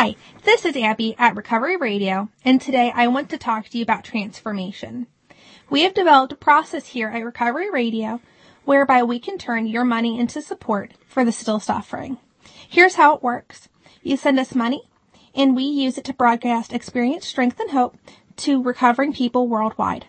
[0.00, 0.14] Hi,
[0.44, 4.04] this is Abby at Recovery Radio, and today I want to talk to you about
[4.04, 5.08] transformation.
[5.70, 8.20] We have developed a process here at Recovery Radio
[8.64, 12.18] whereby we can turn your money into support for the still suffering.
[12.68, 13.68] Here's how it works.
[14.00, 14.82] You send us money,
[15.34, 17.96] and we use it to broadcast experience, strength, and hope
[18.36, 20.06] to recovering people worldwide.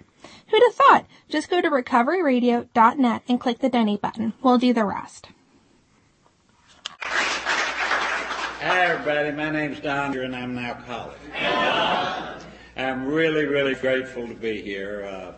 [0.50, 1.06] Who'd have thought?
[1.30, 4.34] Just go to recoveryradio.net and click the donate button.
[4.44, 5.30] We'll do the rest.
[8.62, 9.32] Hi, everybody.
[9.32, 11.18] My name's Don, and I'm an alcoholic.
[12.76, 15.04] I'm really, really grateful to be here.
[15.04, 15.34] A uh,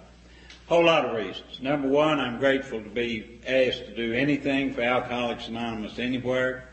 [0.67, 1.61] whole lot of reasons.
[1.61, 6.69] Number one, I'm grateful to be asked to do anything for Alcoholics Anonymous anywhere.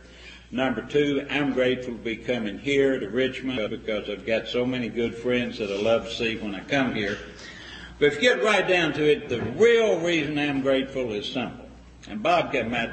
[0.51, 4.88] Number two, I'm grateful to be coming here to Richmond because I've got so many
[4.88, 7.19] good friends that I love to see when I come here.
[7.99, 11.69] But if you get right down to it, the real reason I'm grateful is simple.
[12.09, 12.91] And Bob got my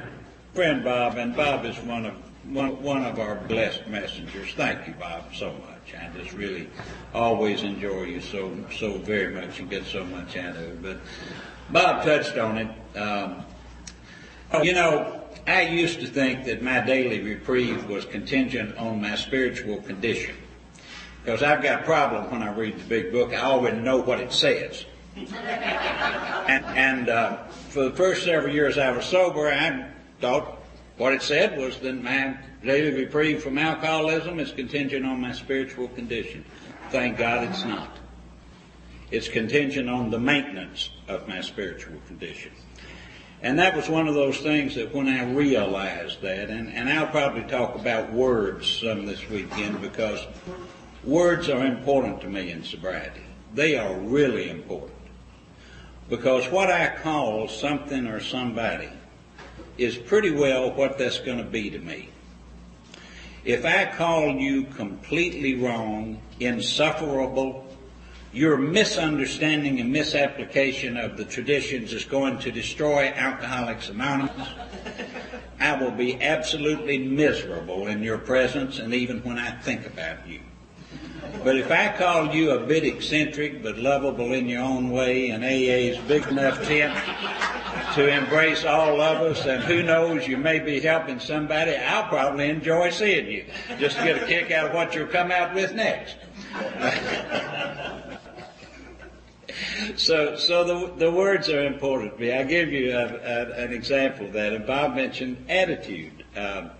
[0.53, 4.53] friend Bob, and Bob is one of one, one of our blessed messengers.
[4.55, 5.94] Thank you, Bob, so much.
[5.95, 6.70] I just really
[7.13, 10.81] always enjoy you so so very much and get so much out of it.
[10.81, 10.97] But
[11.72, 12.97] Bob touched on it.
[12.97, 13.45] Um,
[14.64, 19.81] you know, I used to think that my daily reprieve was contingent on my spiritual
[19.81, 20.36] condition.
[21.23, 23.33] Because I've got a problem when I read the big book.
[23.33, 24.86] I already know what it says.
[25.16, 29.89] and, and uh, for the first several years I was sober, I
[30.20, 30.64] thought
[30.98, 35.90] what it said was that my daily reprieve from alcoholism is contingent on my spiritual
[35.90, 36.46] condition.
[36.90, 37.98] Thank God it's not.
[39.12, 42.52] It's contingent on the maintenance of my spiritual condition.
[43.42, 47.08] And that was one of those things that when I realized that, and, and I'll
[47.08, 50.26] probably talk about words some this weekend because
[51.04, 53.22] words are important to me in sobriety.
[53.54, 54.92] They are really important.
[56.10, 58.90] Because what I call something or somebody
[59.78, 62.09] is pretty well what that's going to be to me.
[63.44, 67.66] If I call you completely wrong, insufferable,
[68.33, 74.49] your misunderstanding and misapplication of the traditions is going to destroy Alcoholics Anonymous.
[75.60, 80.42] I will be absolutely miserable in your presence and even when I think about you.
[81.43, 85.43] But if I call you a bit eccentric but lovable in your own way and
[85.43, 86.93] AA's big enough tent
[87.95, 92.50] to embrace all of us, and who knows, you may be helping somebody, I'll probably
[92.50, 93.45] enjoy seeing you
[93.80, 96.17] just to get a kick out of what you'll come out with next.
[99.95, 102.34] so, so the, the words are important to me.
[102.34, 104.52] I'll give you a, a, an example of that.
[104.52, 106.26] And Bob mentioned attitude.
[106.36, 106.72] Um,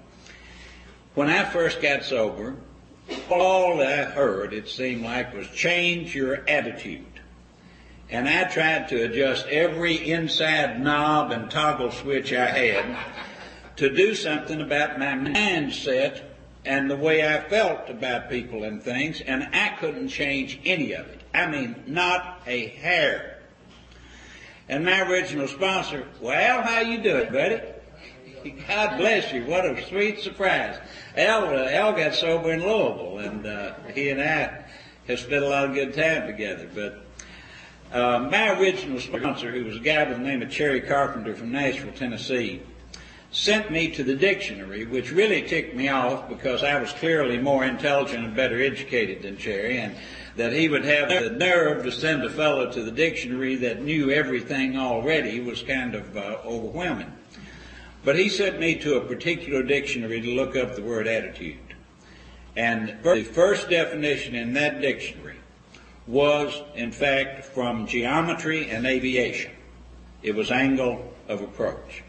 [1.14, 2.58] when I first got sober,
[3.30, 7.06] all I heard, it seemed like, was change your attitude.
[8.10, 12.98] And I tried to adjust every inside knob and toggle switch I had
[13.78, 16.22] to do something about my mindset
[16.66, 21.08] and the way I felt about people and things, and I couldn't change any of
[21.08, 21.22] it.
[21.34, 23.40] I mean, not a hair.
[24.68, 27.62] And my original sponsor, well, how you doing, buddy?
[28.68, 29.46] God bless you.
[29.46, 30.80] What a sweet surprise.
[31.16, 34.66] Al, uh, Al got sober in Louisville, and uh, he and I
[35.08, 36.68] have spent a lot of good time together.
[36.74, 37.05] But
[37.95, 41.53] uh, my original sponsor, who was a guy by the name of Cherry Carpenter from
[41.53, 42.61] Nashville, Tennessee,
[43.31, 47.63] sent me to the dictionary, which really ticked me off because I was clearly more
[47.63, 49.95] intelligent and better educated than Cherry, and
[50.35, 54.12] that he would have the nerve to send a fellow to the dictionary that knew
[54.12, 57.13] everything already was kind of uh, overwhelming.
[58.03, 61.59] But he sent me to a particular dictionary to look up the word attitude.
[62.57, 65.38] And the first definition in that dictionary
[66.08, 69.52] was, in fact, from geometry and aviation.
[70.22, 72.04] It was angle of approach.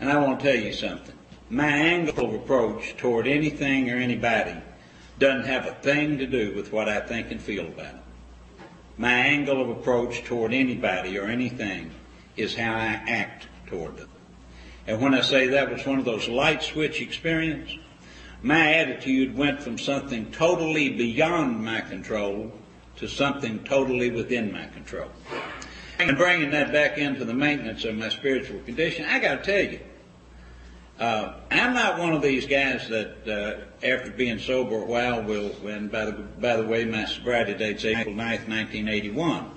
[0.00, 1.14] And I want to tell you something.
[1.48, 4.56] My angle of approach toward anything or anybody
[5.18, 8.00] doesn't have a thing to do with what I think and feel about it.
[8.98, 11.90] My angle of approach toward anybody or anything
[12.36, 14.08] is how I act toward them.
[14.86, 17.78] And when I say that was one of those light switch experiences,
[18.42, 22.52] my attitude went from something totally beyond my control
[22.96, 25.10] to something totally within my control.
[25.98, 29.72] And bringing that back into the maintenance of my spiritual condition, I got to tell
[29.72, 29.80] you,
[30.98, 35.54] uh, I'm not one of these guys that, uh, after being sober a while, will,
[35.66, 39.50] and by the, by the way, my sobriety date's April 9th, 1981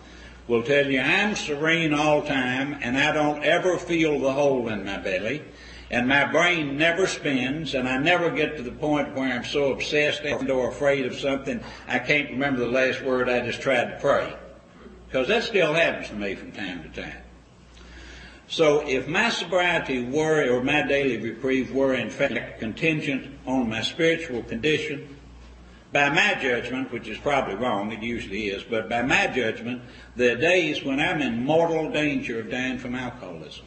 [0.50, 4.84] will tell you I'm serene all time and I don't ever feel the hole in
[4.84, 5.44] my belly
[5.92, 9.72] and my brain never spins and I never get to the point where I'm so
[9.72, 13.98] obsessed or afraid of something I can't remember the last word I just tried to
[14.00, 14.36] pray.
[15.08, 17.18] Because that still happens to me from time to time.
[18.48, 23.82] So if my sobriety were, or my daily reprieve were in fact contingent on my
[23.82, 25.16] spiritual condition,
[25.92, 29.82] By my judgment, which is probably wrong, it usually is, but by my judgment,
[30.16, 33.66] there are days when I'm in mortal danger of dying from alcoholism.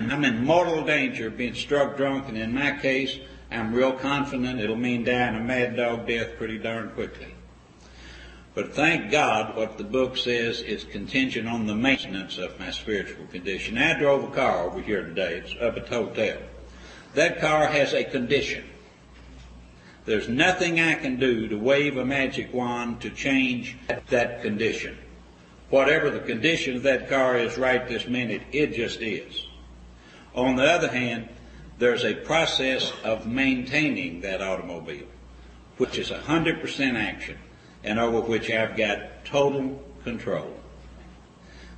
[0.00, 3.18] I'm in mortal danger of being struck drunk, and in my case,
[3.50, 7.34] I'm real confident it'll mean dying a mad dog death pretty darn quickly.
[8.54, 13.26] But thank God what the book says is contingent on the maintenance of my spiritual
[13.26, 13.78] condition.
[13.78, 15.38] I drove a car over here today.
[15.38, 16.38] It's up at the hotel.
[17.14, 18.64] That car has a condition.
[20.04, 23.76] There's nothing I can do to wave a magic wand to change
[24.08, 24.96] that condition.
[25.70, 29.47] Whatever the condition of that car is right this minute, it just is.
[30.38, 31.28] On the other hand,
[31.78, 35.08] there's a process of maintaining that automobile,
[35.78, 37.36] which is 100% action
[37.82, 40.54] and over which I've got total control.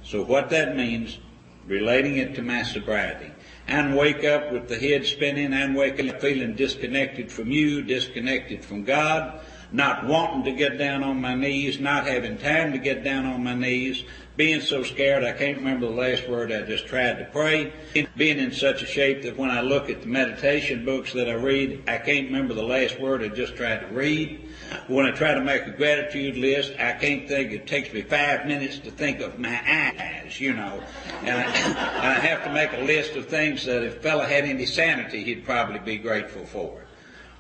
[0.05, 1.19] So what that means,
[1.67, 3.33] relating it to my sobriety,
[3.67, 8.63] and wake up with the head spinning and wake up feeling disconnected from you, disconnected
[8.63, 9.41] from God,
[9.73, 13.43] not wanting to get down on my knees, not having time to get down on
[13.43, 14.05] my knees,
[14.41, 17.75] being so scared I can't remember the last word I just tried to pray,
[18.17, 21.35] being in such a shape that when I look at the meditation books that I
[21.35, 24.49] read, I can't remember the last word I just tried to read.
[24.89, 28.47] When I try to make a gratitude list, I can't think, it takes me five
[28.47, 30.83] minutes to think of my eyes, you know.
[31.21, 31.77] And I, and
[32.07, 35.23] I have to make a list of things that if a fella had any sanity,
[35.23, 36.87] he'd probably be grateful for.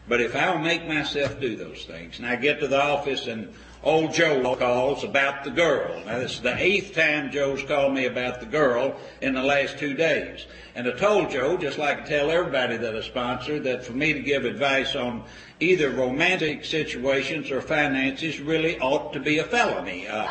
[0.07, 3.55] But if I'll make myself do those things, and I get to the office and
[3.83, 6.03] old Joe calls about the girl.
[6.05, 9.79] Now this is the eighth time Joe's called me about the girl in the last
[9.79, 10.47] two days.
[10.75, 14.13] And I told Joe, just like I tell everybody that I sponsor, that for me
[14.13, 15.25] to give advice on
[15.61, 20.09] either romantic situations or finances really ought to be a felony.
[20.09, 20.27] Uh,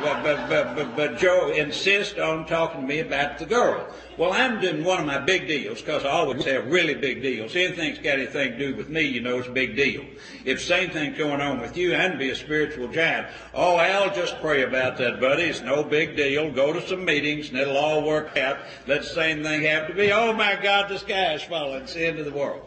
[0.00, 3.88] but, but, but, but, but, Joe insists on talking to me about the girl.
[4.16, 7.54] Well, I'm doing one of my big deals because I always have really big deals.
[7.56, 10.04] Anything's got anything to do with me, you know, it's a big deal.
[10.44, 13.28] If same thing's going on with you, I'd be a spiritual giant.
[13.54, 15.44] Oh, Al, just pray about that, buddy.
[15.44, 16.50] It's no big deal.
[16.52, 18.58] Go to some meetings and it'll all work out.
[18.86, 20.12] Let the same thing happen to me.
[20.12, 21.82] Oh my God, the sky is falling.
[21.82, 22.62] It's the end of the world.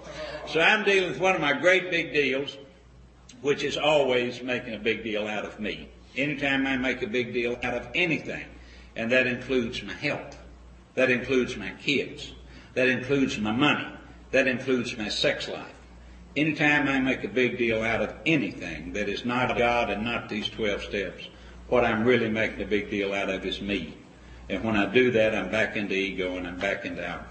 [0.51, 2.57] So I'm dealing with one of my great big deals,
[3.39, 5.87] which is always making a big deal out of me.
[6.17, 8.43] Anytime I make a big deal out of anything,
[8.97, 10.37] and that includes my health,
[10.95, 12.33] that includes my kids,
[12.73, 13.87] that includes my money,
[14.31, 15.71] that includes my sex life.
[16.35, 20.27] Anytime I make a big deal out of anything that is not God and not
[20.27, 21.29] these 12 steps,
[21.69, 23.95] what I'm really making a big deal out of is me.
[24.49, 27.30] And when I do that, I'm back into ego and I'm back into alcoholism.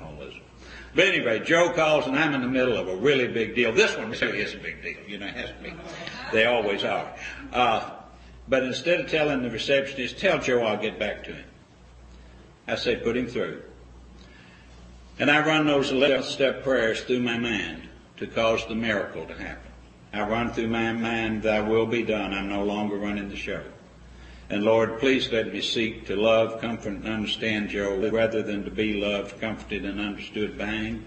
[0.95, 3.73] But anyway, Joe calls and I'm in the middle of a really big deal.
[3.73, 4.99] This one really is a big deal.
[5.07, 5.73] You know, it has to be.
[6.33, 7.13] They always are.
[7.53, 7.91] Uh,
[8.49, 11.45] but instead of telling the receptionist, tell Joe I'll get back to him.
[12.67, 13.63] I say, put him through.
[15.19, 17.83] And I run those 11 step prayers through my mind
[18.17, 19.71] to cause the miracle to happen.
[20.13, 22.35] I run through my mind, thy will be done.
[22.35, 23.63] I'm no longer running the show.
[24.51, 28.71] And Lord, please let me seek to love, comfort, and understand Joe rather than to
[28.71, 31.05] be loved, comforted, and understood by him.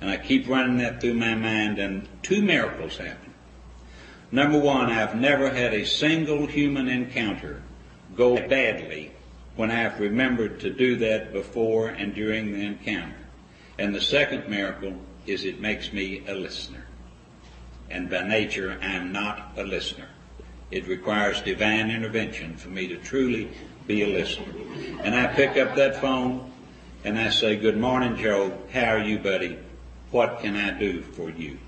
[0.00, 3.32] And I keep running that through my mind, and two miracles happen.
[4.32, 7.62] Number one, I've never had a single human encounter
[8.16, 9.12] go badly
[9.54, 13.14] when I've remembered to do that before and during the encounter.
[13.78, 14.94] And the second miracle
[15.26, 16.86] is it makes me a listener.
[17.88, 20.08] And by nature, I'm not a listener.
[20.70, 23.50] It requires divine intervention for me to truly
[23.86, 24.54] be a listener.
[25.02, 26.50] And I pick up that phone
[27.04, 28.56] and I say, Good morning, Joe.
[28.72, 29.58] How are you, buddy?
[30.10, 31.58] What can I do for you?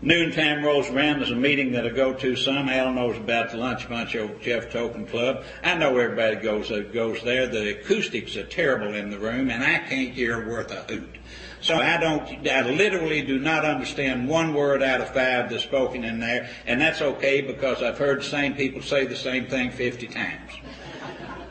[0.00, 1.18] Noontime rolls around.
[1.18, 2.36] There's a meeting that I go to.
[2.36, 5.42] Some Al knows about the lunch bunch over Jeff Token Club.
[5.62, 7.48] I know everybody goes uh, goes there.
[7.48, 11.18] The acoustics are terrible in the room, and I can't hear worth a hoot.
[11.60, 16.04] So I don't, I literally do not understand one word out of five that's spoken
[16.04, 19.70] in there, and that's okay because I've heard the same people say the same thing
[19.70, 20.52] 50 times.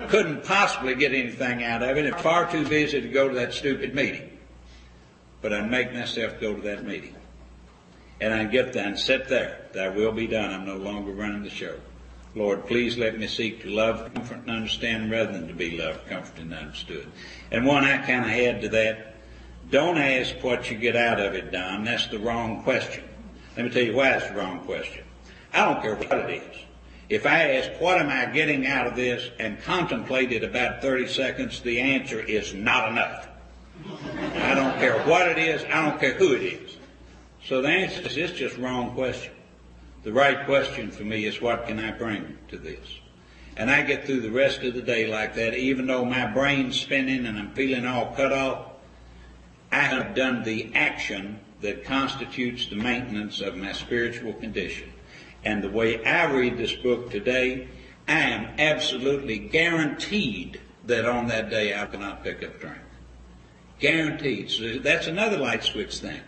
[0.08, 2.14] Couldn't possibly get anything out of it.
[2.14, 4.38] I'm far too busy to go to that stupid meeting.
[5.42, 7.16] But I'd make myself go to that meeting.
[8.22, 9.66] And I'd get there and sit there.
[9.74, 10.52] Thy will be done.
[10.52, 11.76] I'm no longer running the show.
[12.36, 16.08] Lord, please let me seek to love, comfort, and understand rather than to be loved,
[16.08, 17.08] comforted, and understood.
[17.52, 19.16] And one I kind of add to that,
[19.70, 21.84] don't ask what you get out of it, Don.
[21.84, 23.04] That's the wrong question.
[23.56, 25.04] Let me tell you why it's the wrong question.
[25.54, 26.58] I don't care what it is.
[27.10, 31.08] If I ask, what am I getting out of this, and contemplate it about 30
[31.08, 33.28] seconds, the answer is not enough.
[34.36, 35.64] I don't care what it is.
[35.64, 36.78] I don't care who it is.
[37.46, 39.34] So the answer is, it's just wrong question.
[40.04, 42.86] The right question for me is, what can I bring to this?
[43.56, 46.80] And I get through the rest of the day like that, even though my brain's
[46.80, 48.68] spinning and I'm feeling all cut off.
[49.72, 54.92] I have done the action that constitutes the maintenance of my spiritual condition.
[55.44, 57.68] And the way I read this book today,
[58.08, 62.78] I am absolutely guaranteed that on that day I cannot pick up drink.
[63.80, 64.50] Guaranteed.
[64.50, 66.22] So that's another light switch thing.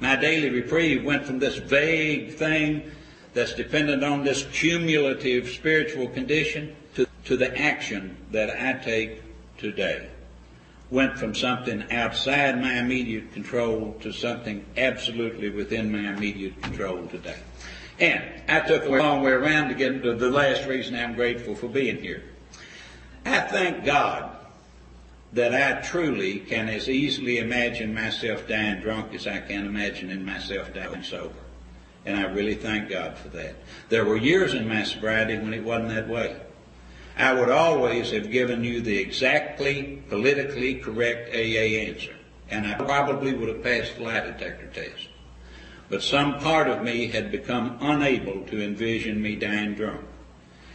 [0.00, 2.90] My daily reprieve went from this vague thing
[3.34, 9.22] that's dependent on this cumulative spiritual condition to, to the action that I take
[9.56, 10.11] today.
[10.92, 17.38] Went from something outside my immediate control to something absolutely within my immediate control today.
[17.98, 21.54] And I took a long way around to get to the last reason I'm grateful
[21.54, 22.24] for being here.
[23.24, 24.36] I thank God
[25.32, 30.26] that I truly can as easily imagine myself dying drunk as I can imagine in
[30.26, 31.32] myself dying sober.
[32.04, 33.54] And I really thank God for that.
[33.88, 36.36] There were years in my sobriety when it wasn't that way.
[37.16, 42.14] I would always have given you the exactly politically correct AA answer.
[42.50, 45.08] And I probably would have passed the lie detector test.
[45.88, 50.04] But some part of me had become unable to envision me dying drunk.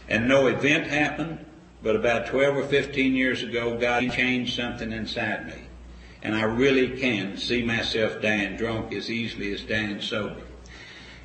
[0.08, 1.44] And no event happened,
[1.82, 5.62] but about 12 or 15 years ago, God changed something inside me.
[6.22, 10.42] And I really can see myself dying drunk as easily as dying sober.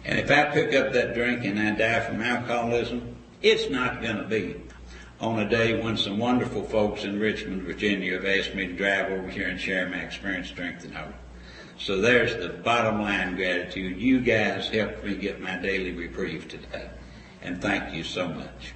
[0.05, 4.17] And if I pick up that drink and I die from alcoholism, it's not going
[4.17, 4.55] to be
[5.23, 9.09] on a day when some wonderful folks in Richmond, Virginia have asked me to drive
[9.09, 11.13] over here and share my experience, strength, and hope.
[11.77, 14.01] So there's the bottom line gratitude.
[14.01, 16.89] You guys helped me get my daily reprieve today.
[17.41, 18.73] And thank you so much.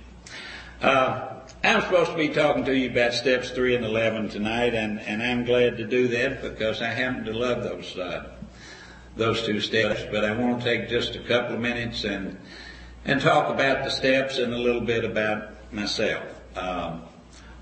[0.81, 5.01] Uh, I'm supposed to be talking to you about steps 3 and 11 tonight, and,
[5.01, 8.37] and I'm glad to do that because I happen to love those uh,
[9.17, 12.37] those two steps, but I want to take just a couple of minutes and
[13.03, 16.36] and talk about the steps and a little bit about myself.
[16.57, 17.03] Um,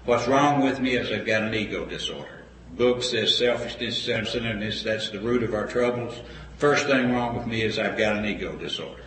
[0.06, 2.44] what's wrong with me is I've got an ego disorder.
[2.72, 6.22] Book says selfishness, self-centeredness, that's the root of our troubles.
[6.58, 9.04] First thing wrong with me is I've got an ego disorder.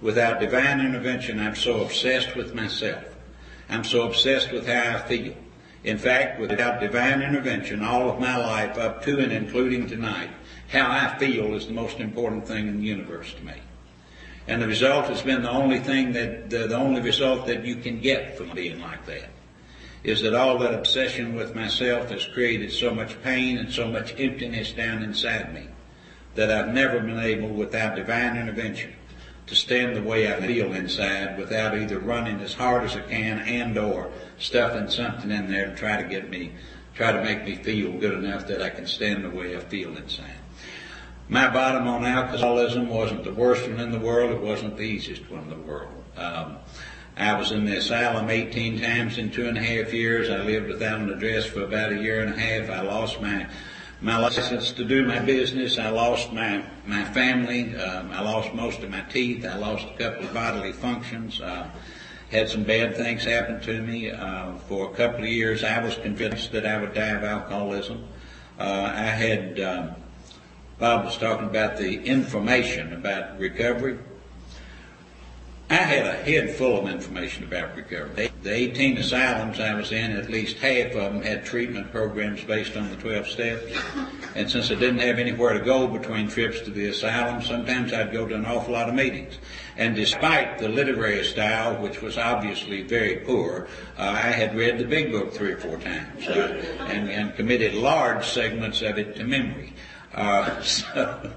[0.00, 3.04] Without divine intervention, I'm so obsessed with myself.
[3.68, 5.34] I'm so obsessed with how I feel.
[5.82, 10.30] In fact, without divine intervention, all of my life, up to and including tonight,
[10.68, 13.54] how I feel is the most important thing in the universe to me.
[14.46, 17.76] And the result has been the only thing that, the, the only result that you
[17.76, 19.30] can get from being like that
[20.02, 24.14] is that all that obsession with myself has created so much pain and so much
[24.18, 25.66] emptiness down inside me
[26.34, 28.92] that I've never been able, without divine intervention,
[29.46, 33.40] to stand the way I feel inside without either running as hard as I can
[33.40, 36.52] and or stuffing something in there to try to get me,
[36.94, 39.96] try to make me feel good enough that I can stand the way I feel
[39.96, 40.43] inside.
[41.28, 44.30] My bottom on alcoholism wasn't the worst one in the world.
[44.30, 46.04] It wasn't the easiest one in the world.
[46.16, 46.58] Um,
[47.16, 50.28] I was in the asylum 18 times in two and a half years.
[50.28, 52.68] I lived without an address for about a year and a half.
[52.68, 53.46] I lost my
[54.02, 55.78] my license to do my business.
[55.78, 57.74] I lost my my family.
[57.74, 59.46] Um, I lost most of my teeth.
[59.46, 61.40] I lost a couple of bodily functions.
[61.40, 61.70] Uh,
[62.30, 64.10] had some bad things happen to me.
[64.10, 68.08] Uh, for a couple of years, I was convinced that I would die of alcoholism.
[68.58, 69.94] Uh, I had um,
[70.84, 73.98] Bob was talking about the information about recovery.
[75.70, 78.30] I had a head full of information about recovery.
[78.42, 82.76] The 18 asylums I was in, at least half of them had treatment programs based
[82.76, 83.72] on the 12 steps.
[84.34, 88.12] And since I didn't have anywhere to go between trips to the asylum, sometimes I'd
[88.12, 89.38] go to an awful lot of meetings.
[89.78, 94.84] And despite the literary style, which was obviously very poor, uh, I had read the
[94.84, 99.24] big book three or four times uh, and, and committed large segments of it to
[99.24, 99.72] memory.
[100.14, 101.30] Uh, so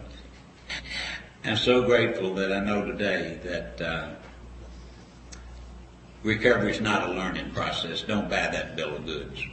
[1.43, 4.09] I'm so grateful that I know today that uh,
[6.21, 8.03] recovery is not a learning process.
[8.03, 9.43] Don't buy that bill of goods.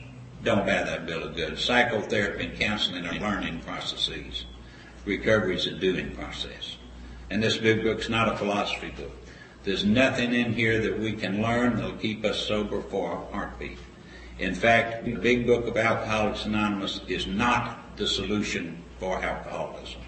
[0.43, 1.65] Don't buy that bill of goods.
[1.65, 4.45] Psychotherapy and counseling are learning processes.
[5.07, 6.77] Recovery is a doing process.
[7.31, 9.13] And this big book's not a philosophy book.
[9.63, 13.79] There's nothing in here that we can learn that'll keep us sober for a heartbeat.
[14.39, 20.01] In fact, the big book of Alcoholics Anonymous is not the solution for alcoholism.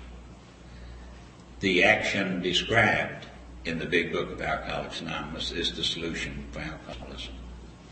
[1.60, 3.26] The action described
[3.66, 7.34] in the big book of Alcoholics Anonymous is the solution for alcoholism.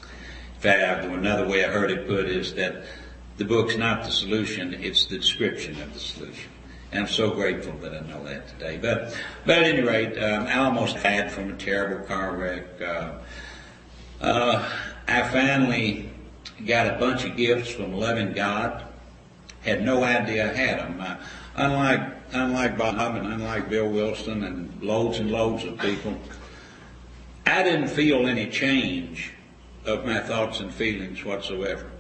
[0.01, 2.85] In fact, another way I heard it put is that
[3.37, 6.51] the book's not the solution, it's the description of the solution.
[6.91, 8.79] And I'm so grateful that I know that today.
[8.79, 12.81] But, but at any rate, um, I almost died from a terrible car wreck.
[12.81, 13.19] Uh,
[14.23, 14.71] uh,
[15.07, 16.09] I finally
[16.65, 18.87] got a bunch of gifts from loving God
[19.65, 21.01] had no idea had them.
[21.01, 21.17] Uh,
[21.57, 22.01] unlike
[22.33, 26.17] unlike Bob and unlike Bill Wilson and loads and loads of people,
[27.47, 29.33] I didn't feel any change
[29.85, 31.91] of my thoughts and feelings whatsoever.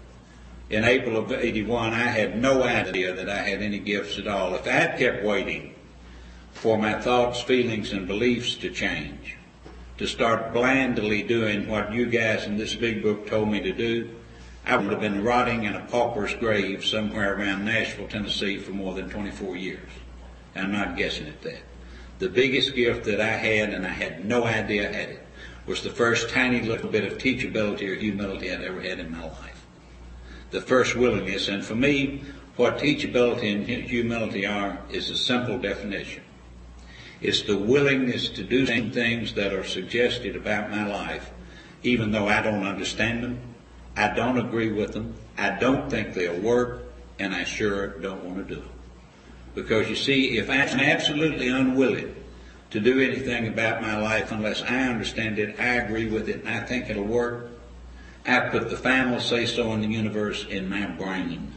[0.71, 4.54] In April of 81, I had no idea that I had any gifts at all.
[4.54, 5.75] If I had kept waiting
[6.52, 9.37] for my thoughts, feelings, and beliefs to change,
[9.99, 14.11] to start blandly doing what you guys in this big book told me to do,
[14.66, 18.94] I would have been rotting in a pauper's grave somewhere around Nashville, Tennessee for more
[18.94, 19.90] than 24 years.
[20.56, 21.62] I'm not guessing at that.
[22.18, 25.26] The biggest gift that I had, and I had no idea I had it,
[25.66, 29.25] was the first tiny little bit of teachability or humility I'd ever had in my
[29.25, 29.66] life.
[30.50, 32.23] The first willingness, and for me,
[32.56, 36.23] what teachability and humility are is a simple definition.
[37.21, 41.30] It's the willingness to do things that are suggested about my life,
[41.83, 43.53] even though I don't understand them,
[43.96, 46.82] I don't agree with them, I don't think they'll work,
[47.18, 48.70] and I sure don't want to do them.
[49.54, 52.14] Because you see, if I'm absolutely unwilling
[52.70, 56.48] to do anything about my life unless I understand it, I agree with it, and
[56.48, 57.50] I think it'll work,
[58.26, 61.52] I put the final say so in the universe in my brain.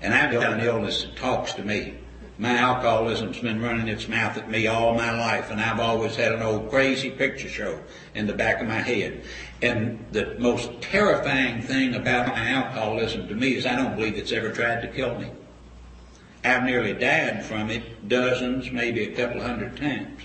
[0.00, 1.96] And I've got an illness that talks to me.
[2.38, 6.30] My alcoholism's been running its mouth at me all my life, and I've always had
[6.30, 7.80] an old crazy picture show
[8.14, 9.24] in the back of my head.
[9.60, 14.32] And the most terrifying thing about my alcoholism to me is I don't believe it's
[14.32, 15.30] ever tried to kill me.
[16.44, 20.22] I've nearly died from it dozens, maybe a couple hundred times.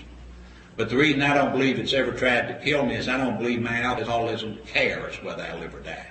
[0.76, 3.38] But the reason I don't believe it's ever tried to kill me is I don't
[3.38, 6.10] believe my alcoholism cares whether I live or die.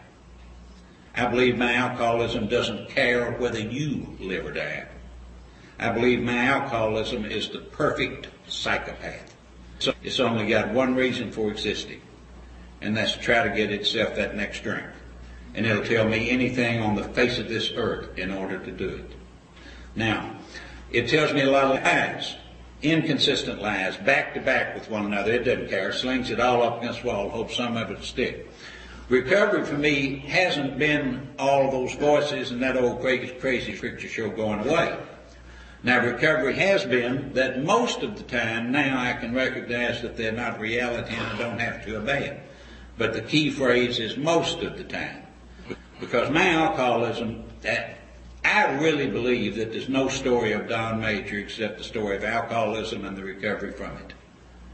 [1.15, 4.85] I believe my alcoholism doesn't care whether you live or die.
[5.79, 9.35] I believe my alcoholism is the perfect psychopath.
[9.79, 12.01] So it's only got one reason for existing,
[12.83, 14.85] and that's try to get itself that next drink.
[15.55, 18.89] And it'll tell me anything on the face of this earth in order to do
[18.89, 19.11] it.
[19.95, 20.35] Now,
[20.91, 22.35] it tells me a lot of lies,
[22.81, 25.31] inconsistent lies, back to back with one another.
[25.31, 25.93] It doesn't care.
[25.93, 28.49] Slings it all up against the wall, hopes some of it stick.
[29.09, 34.29] Recovery for me hasn't been all those voices and that old crazy, crazy picture show
[34.29, 34.97] going away.
[35.83, 40.31] Now recovery has been that most of the time now I can recognize that they're
[40.31, 42.39] not reality and I don't have to obey it.
[42.97, 45.23] But the key phrase is most of the time.
[45.99, 47.97] Because my alcoholism, that
[48.45, 53.06] I really believe that there's no story of Don Major except the story of alcoholism
[53.06, 54.13] and the recovery from it.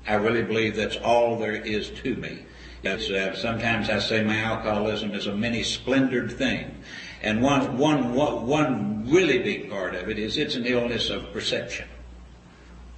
[0.07, 2.45] I really believe that's all there is to me.
[2.85, 2.97] Uh,
[3.35, 6.81] sometimes I say my alcoholism is a many splendored thing.
[7.21, 11.87] And one, one, one really big part of it is it's an illness of perception,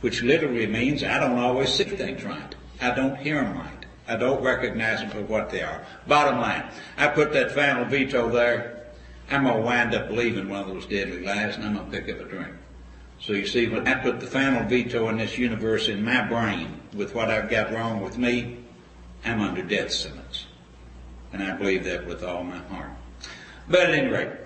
[0.01, 2.55] which literally means I don't always see things right.
[2.79, 3.80] I don't hear them right.
[4.12, 5.86] I don't recognize them for what they are.
[6.06, 6.65] Bottom line,
[6.97, 8.88] I put that final veto there.
[9.30, 11.97] I'm going to wind up believing one of those deadly lies and I'm going to
[11.97, 12.54] pick up a drink.
[13.21, 16.82] So you see, when I put the final veto in this universe in my brain
[16.93, 18.58] with what I've got wrong with me,
[19.24, 20.45] I'm under death sentence.
[21.32, 22.89] And I believe that with all my heart.
[23.69, 24.40] But at any rate,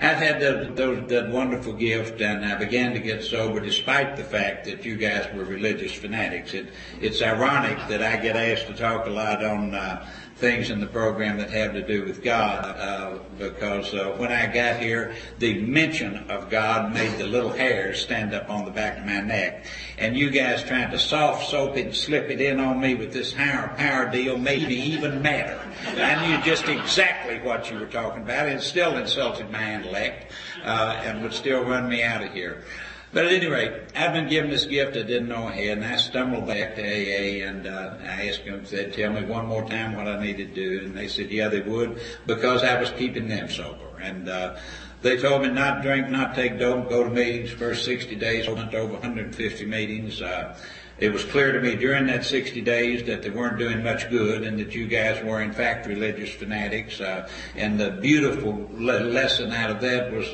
[0.00, 4.22] I've had the, the, that wonderful gift, and I began to get sober despite the
[4.22, 6.54] fact that you guys were religious fanatics.
[6.54, 6.68] It,
[7.00, 10.08] it's ironic that I get asked to talk a lot on uh,
[10.38, 14.46] things in the program that have to do with God, uh, because uh, when I
[14.46, 18.98] got here, the mention of God made the little hairs stand up on the back
[18.98, 19.66] of my neck.
[19.98, 23.12] And you guys trying to soft soap it and slip it in on me with
[23.12, 25.60] this higher power deal made me even madder.
[25.96, 28.48] I knew just exactly what you were talking about.
[28.48, 30.32] It still insulted my intellect,
[30.64, 32.64] uh, and would still run me out of here.
[33.12, 35.86] But at any rate, I've been given this gift I didn't know I had, and
[35.86, 39.66] I stumbled back to AA and uh, I asked them, said, tell me one more
[39.66, 40.80] time what I need to do.
[40.84, 43.98] And they said, yeah, they would, because I was keeping them sober.
[43.98, 44.58] And uh,
[45.00, 47.50] they told me not drink, not take dope, go to meetings.
[47.50, 50.20] First 60 days, I went to over 150 meetings.
[50.20, 50.58] Uh,
[50.98, 54.42] it was clear to me during that 60 days that they weren't doing much good
[54.42, 57.00] and that you guys were in fact religious fanatics.
[57.00, 60.26] Uh, and the beautiful le- lesson out of that was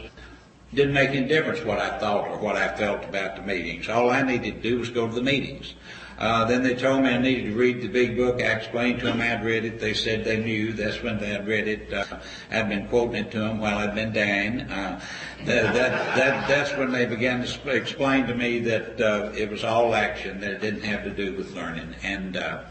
[0.75, 3.89] didn't make any difference what I thought or what I felt about the meetings.
[3.89, 5.75] All I needed to do was go to the meetings.
[6.17, 8.41] Uh, then they told me I needed to read the big book.
[8.41, 9.81] I explained to them I'd read it.
[9.81, 10.73] They said they knew.
[10.73, 11.93] That's when they had read it.
[11.93, 12.05] Uh,
[12.53, 14.61] I'd been quoting it to them while I'd been dying.
[14.61, 15.01] Uh,
[15.45, 19.51] that, that, that, that's when they began to sp- explain to me that uh, it
[19.51, 21.97] was all action, that it didn't have to do with learning.
[22.05, 22.65] And, uh,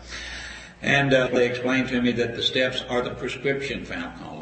[0.82, 4.33] and uh, they explained to me that the steps are the prescription for alcoholism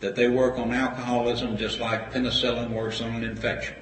[0.00, 3.76] that they work on alcoholism just like penicillin works on an infection.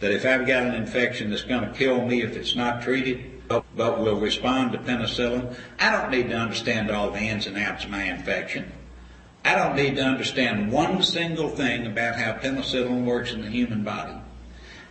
[0.00, 3.48] That if I've got an infection that's going to kill me if it's not treated,
[3.48, 7.84] but, will respond to penicillin, I don't need to understand all the ins and outs
[7.84, 8.72] of my infection.
[9.44, 13.82] I don't need to understand one single thing about how penicillin works in the human
[13.82, 14.14] body.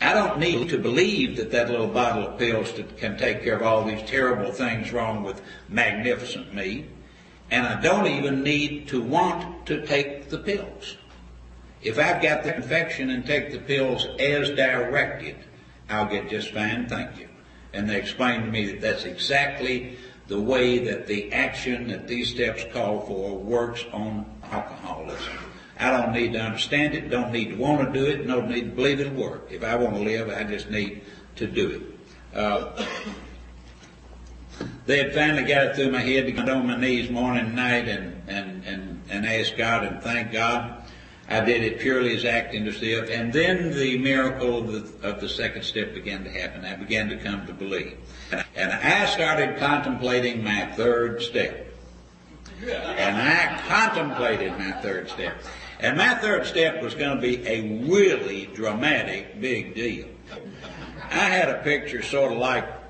[0.02, 3.62] I don't need to believe that that little bottle of pills can take care of
[3.62, 6.88] all these terrible things wrong with magnificent me.
[7.52, 10.98] And I don't even need to want to take the pills.
[11.84, 15.36] If I've got the infection and take the pills as directed,
[15.90, 17.28] I'll get just fine, thank you.
[17.74, 22.30] And they explained to me that that's exactly the way that the action that these
[22.30, 25.34] steps call for works on alcoholism.
[25.80, 28.62] I don't need to understand it, don't need to want to do it, don't need
[28.62, 29.48] to believe it'll work.
[29.52, 31.02] If I want to live, I just need
[31.38, 32.38] to do it.
[32.38, 32.86] Uh,
[34.86, 37.56] they had finally got it through my head to get on my knees morning and
[37.56, 38.51] night and, and,
[39.12, 40.84] and, ask God and thank God.
[41.30, 43.10] I did it purely as acting to see step.
[43.10, 46.66] And then the miracle of the, of the second step began to happen.
[46.66, 47.98] I began to come to believe.
[48.56, 51.68] And I started contemplating my third step.
[52.68, 55.42] And I contemplated my third step.
[55.80, 60.08] And my third step was going to be a really dramatic big deal.
[61.10, 62.81] I had a picture sort of like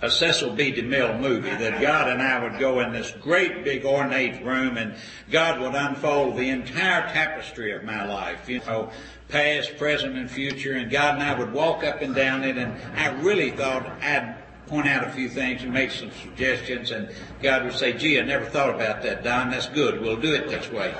[0.00, 0.72] a Cecil B.
[0.72, 4.94] DeMille movie that God and I would go in this great big ornate room and
[5.30, 8.90] God would unfold the entire tapestry of my life, you know,
[9.28, 12.80] past, present, and future, and God and I would walk up and down it, and
[12.96, 17.10] I really thought I'd point out a few things and make some suggestions, and
[17.42, 20.48] God would say, gee, I never thought about that, Don, that's good, we'll do it
[20.48, 20.94] this way.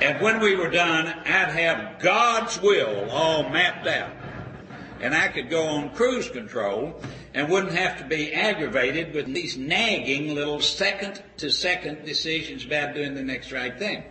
[0.00, 4.15] and when we were done, I'd have God's will all mapped out
[5.00, 7.00] and I could go on cruise control
[7.34, 12.94] and wouldn't have to be aggravated with these nagging little second to second decisions about
[12.94, 14.04] doing the next right thing.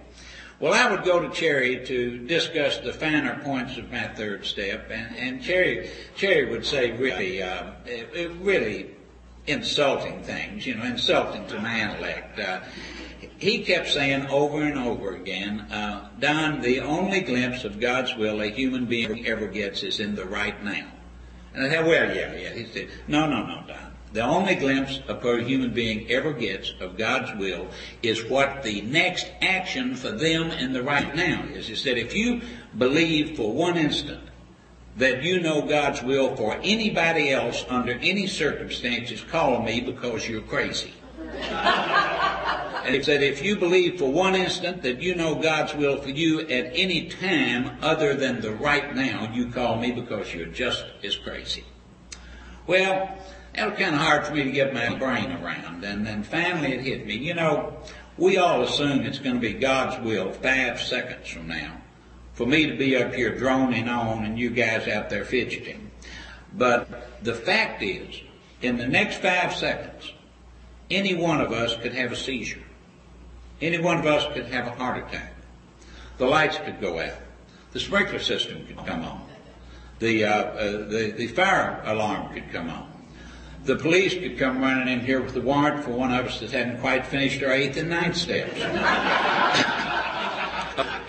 [0.59, 4.89] Well, I would go to Cherry to discuss the finer points of my third step,
[4.89, 7.71] and, and Cherry, Cherry would say really, uh,
[8.39, 8.95] really
[9.47, 12.39] insulting things, you know, insulting to my intellect.
[12.39, 12.61] Uh,
[13.37, 18.41] he kept saying over and over again, uh, Don, the only glimpse of God's will
[18.41, 20.91] a human being ever gets is in the right now.
[21.53, 22.53] And I said, well, yeah, yeah.
[22.53, 23.95] He said, no, no, no, Don.
[24.13, 27.67] The only glimpse a human being ever gets of God's will
[28.01, 31.67] is what the next action for them in the right now is.
[31.67, 32.41] He said, if you
[32.77, 34.23] believe for one instant
[34.95, 40.41] that you know God's will for anybody else under any circumstances, call me because you're
[40.41, 40.93] crazy.
[42.85, 46.11] and he said, if you believe for one instant that you know God's will for
[46.11, 50.85] you at any time other than the right now, you call me because you're just
[51.03, 51.65] as crazy.
[52.67, 53.17] Well,
[53.55, 55.83] that was kind of hard for me to get my brain around.
[55.83, 57.15] And then finally it hit me.
[57.15, 57.75] You know,
[58.17, 61.81] we all assume it's going to be God's will five seconds from now
[62.33, 65.89] for me to be up here droning on and you guys out there fidgeting.
[66.53, 68.21] But the fact is,
[68.61, 70.13] in the next five seconds,
[70.91, 72.61] any one of us could have a seizure.
[73.61, 75.33] Any one of us could have a heart attack.
[76.17, 77.17] The lights could go out.
[77.71, 79.27] The sprinkler system could come on.
[79.99, 82.91] The, uh, uh, the, the fire alarm could come on.
[83.63, 86.51] The police could come running in here with a warrant for one of us that
[86.51, 88.59] hadn't quite finished our eighth and ninth steps.
[88.59, 88.65] a,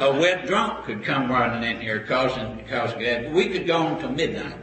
[0.05, 4.13] a, wet drunk could come running in here causing, causing we could go on till
[4.13, 4.57] midnight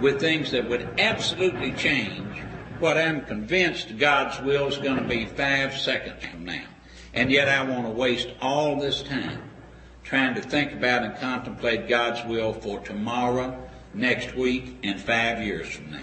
[0.00, 2.42] with things that would absolutely change
[2.80, 6.64] what I'm convinced God's will is going to be five seconds from now.
[7.14, 9.50] And yet I want to waste all this time
[10.04, 15.70] trying to think about and contemplate God's will for tomorrow, next week, and five years
[15.70, 16.02] from now.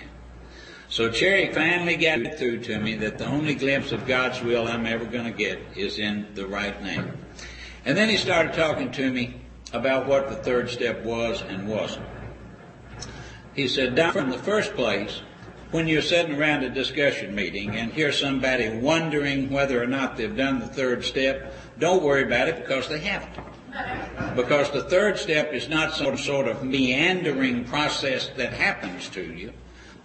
[0.88, 4.67] So Cherry finally got it through to me that the only glimpse of God's will
[4.67, 7.13] I'm ever going to get is in the right name.
[7.86, 9.41] And then he started talking to me
[9.74, 12.08] about what the third step was and wasn't.
[13.54, 15.22] He said, Don from the first place,
[15.71, 20.36] when you're sitting around a discussion meeting and hear somebody wondering whether or not they've
[20.36, 23.45] done the third step, don't worry about it because they haven't.
[24.36, 29.53] Because the third step is not some sort of meandering process that happens to you.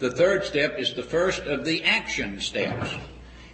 [0.00, 2.90] The third step is the first of the action steps.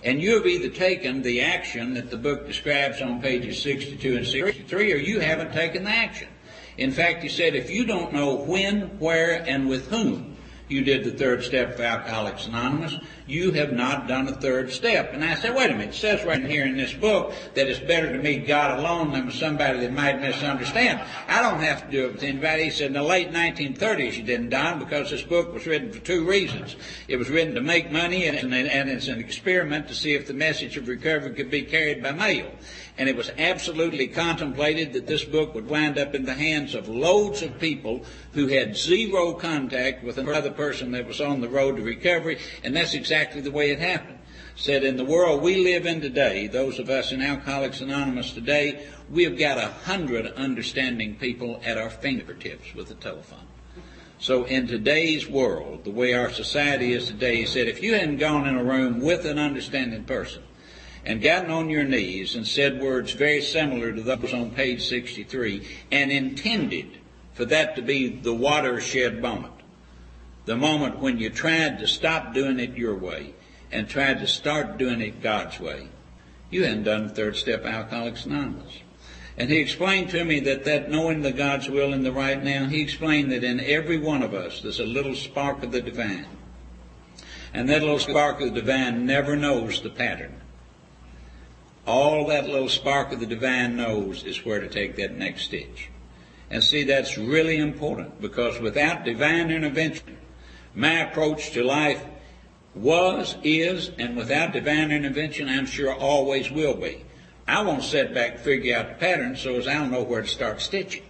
[0.02, 4.26] And you have either taken the action that the book describes on pages 62 and
[4.26, 6.28] 63 or you haven't taken the action.
[6.76, 10.36] In fact, he said, if you don't know when, where, and with whom
[10.70, 12.96] you did the third step of Alcoholics Anonymous.
[13.26, 15.12] You have not done the third step.
[15.12, 17.80] And I said, wait a minute, it says right here in this book that it's
[17.80, 21.00] better to meet God alone than with somebody that might misunderstand.
[21.28, 22.64] I don't have to do it with anybody.
[22.64, 26.00] He said, in the late 1930s you didn't, Don, because this book was written for
[26.00, 26.76] two reasons.
[27.09, 30.35] It was written to make money and, and it's an experiment to see if the
[30.35, 32.50] message of recovery could be carried by mail
[32.98, 36.88] and it was absolutely contemplated that this book would wind up in the hands of
[36.88, 41.76] loads of people who had zero contact with another person that was on the road
[41.76, 44.18] to recovery, and that's exactly the way it happened.
[44.57, 48.87] Said in the world we live in today, those of us in Alcoholics Anonymous today,
[49.09, 53.46] we've got a hundred understanding people at our fingertips with a telephone.
[54.18, 58.18] So in today's world, the way our society is today, he said, if you hadn't
[58.18, 60.42] gone in a room with an understanding person,
[61.04, 65.66] and gotten on your knees and said words very similar to those on page 63
[65.90, 66.98] and intended
[67.34, 69.54] for that to be the watershed moment,
[70.44, 73.34] the moment when you tried to stop doing it your way
[73.72, 75.88] and tried to start doing it God's way,
[76.50, 78.80] you hadn't done the third step Alcoholics Anonymous.
[79.38, 82.66] And he explained to me that that knowing the God's will in the right now,
[82.66, 86.26] he explained that in every one of us there's a little spark of the divine.
[87.54, 90.39] And that little spark of the divine never knows the pattern.
[91.90, 95.90] All that little spark of the divine knows is where to take that next stitch.
[96.48, 100.16] And see, that's really important because without divine intervention,
[100.72, 102.00] my approach to life
[102.76, 107.05] was, is, and without divine intervention, I'm sure always will be.
[107.48, 110.22] I won't sit back and figure out the pattern so as I don't know where
[110.22, 111.03] to start stitching.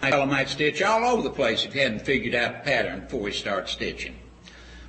[0.00, 3.28] I might stitch all over the place if he hadn't figured out the pattern before
[3.28, 4.16] he starts stitching.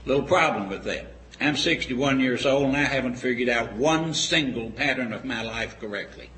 [0.06, 1.08] Little problem with that.
[1.42, 5.80] I'm 61 years old and I haven't figured out one single pattern of my life
[5.80, 6.30] correctly.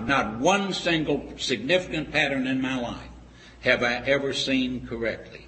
[0.00, 3.10] Not one single significant pattern in my life
[3.60, 5.46] have I ever seen correctly.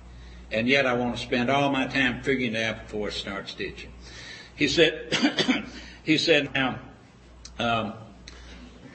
[0.53, 3.49] And yet I want to spend all my time figuring it out before I start
[3.49, 3.91] stitching.
[4.55, 5.17] He said,
[6.05, 6.79] he said, now,
[7.59, 7.95] um,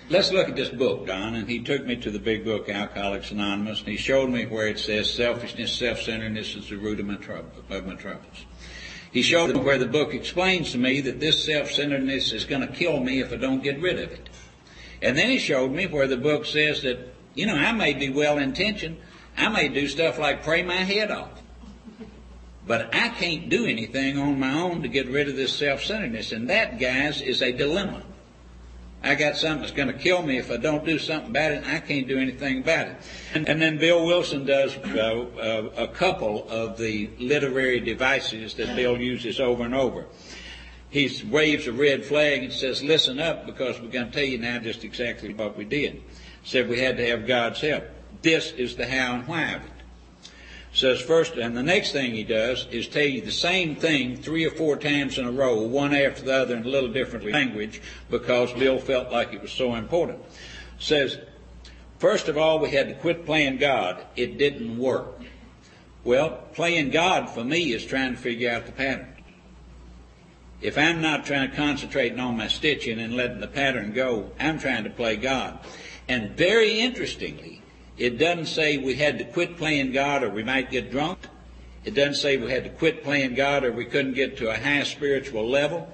[0.10, 1.36] let's look at this book, Don.
[1.36, 4.68] And he took me to the big book, Alcoholics Anonymous, and he showed me where
[4.68, 8.46] it says selfishness, self-centeredness is the root of my, trouble, of my troubles.
[9.12, 12.74] He showed me where the book explains to me that this self-centeredness is going to
[12.74, 14.30] kill me if I don't get rid of it.
[15.02, 18.10] And then he showed me where the book says that, you know, I may be
[18.10, 18.98] well intentioned.
[19.36, 21.42] I may do stuff like pray my head off.
[22.68, 26.32] But I can't do anything on my own to get rid of this self-centeredness.
[26.32, 28.04] And that, guys, is a dilemma.
[29.02, 31.64] I got something that's going to kill me if I don't do something about it,
[31.64, 32.98] and I can't do anything about it.
[33.34, 38.76] And, and then Bill Wilson does uh, uh, a couple of the literary devices that
[38.76, 40.06] Bill uses over and over.
[40.90, 44.38] He waves a red flag and says, listen up, because we're going to tell you
[44.38, 46.04] now just exactly what we did.
[46.44, 47.86] Said we had to have God's help.
[48.22, 49.79] This is the how and why of it
[50.74, 54.46] says first, and the next thing he does is tell you the same thing three
[54.46, 57.82] or four times in a row, one after the other in a little different language,
[58.10, 60.20] because Bill felt like it was so important.
[60.78, 61.18] Says,
[61.98, 64.06] first of all, we had to quit playing God.
[64.16, 65.20] It didn't work.
[66.04, 69.16] Well, playing God for me is trying to figure out the pattern.
[70.62, 74.60] If I'm not trying to concentrate on my stitching and letting the pattern go, I'm
[74.60, 75.60] trying to play God.
[76.08, 77.59] And very interestingly,
[78.00, 81.20] it doesn't say we had to quit playing God or we might get drunk.
[81.84, 84.58] It doesn't say we had to quit playing God or we couldn't get to a
[84.58, 85.94] high spiritual level.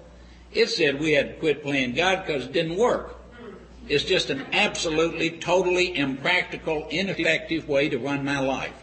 [0.52, 3.18] It said we had to quit playing God because it didn't work.
[3.88, 8.74] It's just an absolutely, totally impractical, ineffective way to run my life.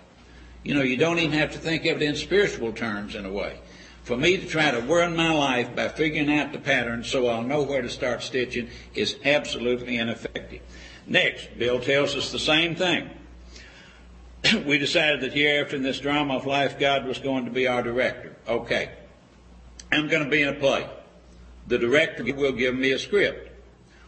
[0.64, 3.32] You know, you don't even have to think of it in spiritual terms in a
[3.32, 3.58] way.
[4.04, 7.42] For me to try to run my life by figuring out the pattern so I'll
[7.42, 10.60] know where to start stitching is absolutely ineffective.
[11.06, 13.10] Next, Bill tells us the same thing.
[14.66, 17.82] we decided that hereafter in this drama of life, God was going to be our
[17.82, 18.36] director.
[18.48, 18.90] Okay.
[19.92, 20.88] I'm going to be in a play.
[21.66, 23.50] The director will give me a script.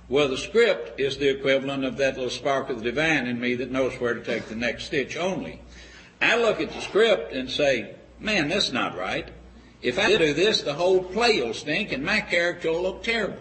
[0.08, 3.54] Well, the script is the equivalent of that little spark of the divine in me
[3.56, 5.60] that knows where to take the next stitch only.
[6.20, 9.28] I look at the script and say, man, that's not right.
[9.82, 13.38] If I do this, the whole play will stink and my character will look terrible.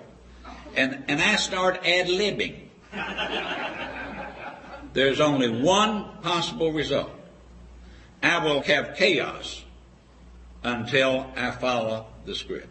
[0.75, 2.62] And, and I start ad-libbing.
[4.93, 7.11] There's only one possible result.
[8.21, 9.63] I will have chaos
[10.63, 12.69] until I follow the script.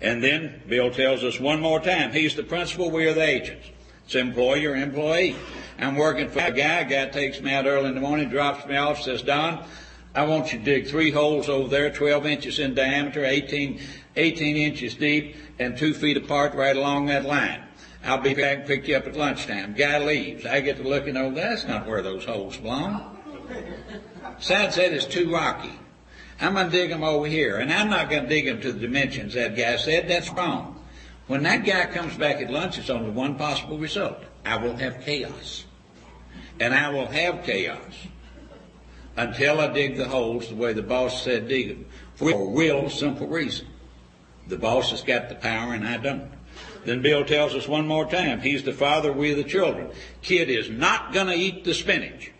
[0.00, 3.66] And then Bill tells us one more time, he's the principal, we are the agents.
[4.04, 5.34] It's employer, employee.
[5.78, 8.66] I'm working for a guy, a guy takes me out early in the morning, drops
[8.66, 9.64] me off, says, Don,
[10.14, 13.80] I want you to dig three holes over there, 12 inches in diameter, 18,
[14.14, 17.65] 18 inches deep, and two feet apart right along that line.
[18.06, 19.74] I'll be back and pick you up at lunchtime.
[19.74, 20.46] Guy leaves.
[20.46, 21.32] I get to looking over.
[21.32, 23.18] Oh, that's not where those holes belong.
[24.38, 25.72] Sad said it's too rocky.
[26.40, 27.56] I'm going to dig them over here.
[27.56, 30.06] And I'm not going to dig them to the dimensions that guy said.
[30.06, 30.84] That's wrong.
[31.26, 34.18] When that guy comes back at lunch, it's only one possible result.
[34.44, 35.64] I will have chaos.
[36.60, 38.06] And I will have chaos
[39.16, 41.86] until I dig the holes the way the boss said dig them.
[42.14, 43.66] For a real simple reason.
[44.46, 46.35] The boss has got the power and I don't.
[46.86, 49.90] Then Bill tells us one more time, he's the father, we the children.
[50.22, 52.30] Kid is not going to eat the spinach.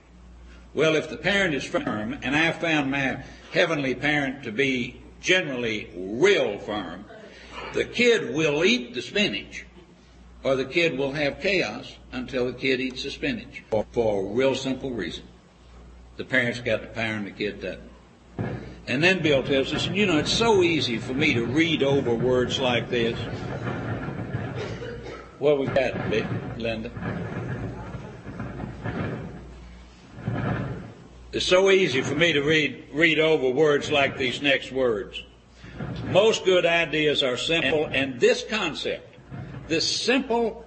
[0.72, 5.90] Well, if the parent is firm, and I found my heavenly parent to be generally
[5.96, 7.06] real firm,
[7.72, 9.66] the kid will eat the spinach,
[10.44, 14.32] or the kid will have chaos until the kid eats the spinach, for, for a
[14.32, 15.24] real simple reason.
[16.18, 17.90] The parent's got the power and the kid doesn't.
[18.86, 22.14] And then Bill tells us, you know, it's so easy for me to read over
[22.14, 23.18] words like this.
[25.38, 26.10] What we got,
[26.58, 26.90] Linda?
[31.32, 35.22] It's so easy for me to read, read over words like these next words.
[36.06, 39.18] Most good ideas are simple, and this concept,
[39.68, 40.64] this simple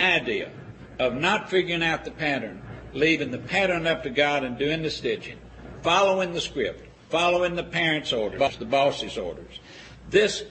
[0.00, 0.50] idea
[0.98, 2.60] of not figuring out the pattern,
[2.92, 5.38] leaving the pattern up to God and doing the stitching,
[5.82, 9.60] following the script, following the parents' orders, the boss's orders.
[10.10, 10.42] This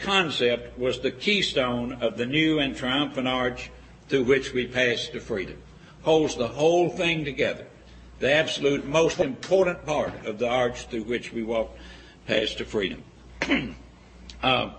[0.00, 3.70] concept was the keystone of the new and triumphant arch
[4.08, 5.56] through which we pass to freedom.
[6.02, 7.66] Holds the whole thing together.
[8.20, 11.76] The absolute most important part of the arch through which we walk
[12.26, 13.04] past to freedom.
[14.42, 14.70] uh,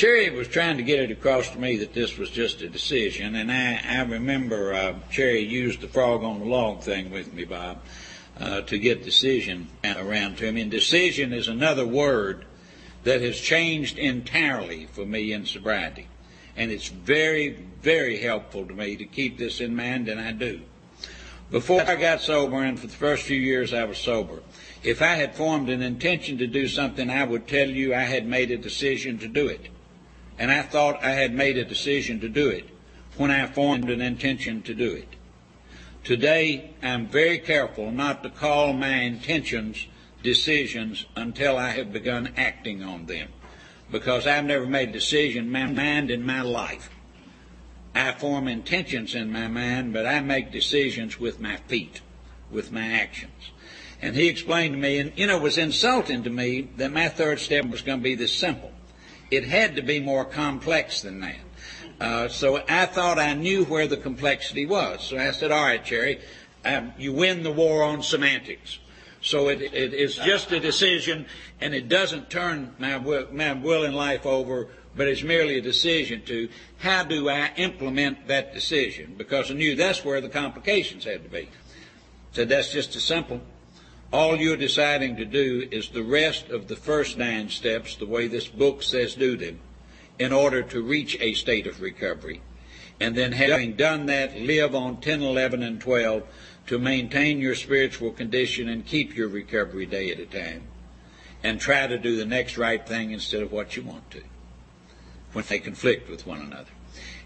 [0.00, 3.34] Cherry was trying to get it across to me that this was just a decision,
[3.34, 7.44] and I, I remember uh, Cherry used the frog on the log thing with me,
[7.44, 7.82] Bob,
[8.38, 10.56] uh, to get decision around to him.
[10.56, 12.46] And decision is another word
[13.04, 16.08] that has changed entirely for me in sobriety.
[16.56, 20.62] And it's very, very helpful to me to keep this in mind, and I do.
[21.50, 24.40] Before I got sober, and for the first few years I was sober,
[24.82, 28.26] if I had formed an intention to do something, I would tell you I had
[28.26, 29.68] made a decision to do it
[30.40, 32.64] and I thought I had made a decision to do it
[33.18, 35.08] when I formed an intention to do it.
[36.02, 39.86] Today, I'm very careful not to call my intentions
[40.22, 43.28] decisions until I have begun acting on them,
[43.92, 46.88] because I've never made a decision in my mind in my life.
[47.94, 52.00] I form intentions in my mind, but I make decisions with my feet,
[52.50, 53.50] with my actions.
[54.00, 57.10] And he explained to me, and you know, it was insulting to me that my
[57.10, 58.72] third step was going to be this simple
[59.30, 61.36] it had to be more complex than that.
[62.00, 65.02] Uh, so I thought I knew where the complexity was.
[65.02, 66.20] So I said, all right, Cherry,
[66.64, 68.78] um, you win the war on semantics.
[69.22, 71.26] So it, it, it's just a decision,
[71.60, 76.22] and it doesn't turn my, my will in life over, but it's merely a decision
[76.24, 79.14] to how do I implement that decision?
[79.18, 81.50] Because I knew that's where the complications had to be.
[82.32, 83.42] So that's just as simple.
[84.12, 88.26] All you're deciding to do is the rest of the first nine steps, the way
[88.26, 89.60] this book says do them,
[90.18, 92.40] in order to reach a state of recovery.
[92.98, 96.24] And then having done that, live on 10, 11, and 12
[96.66, 100.62] to maintain your spiritual condition and keep your recovery day at a time.
[101.42, 104.22] And try to do the next right thing instead of what you want to
[105.32, 106.70] when they conflict with one another.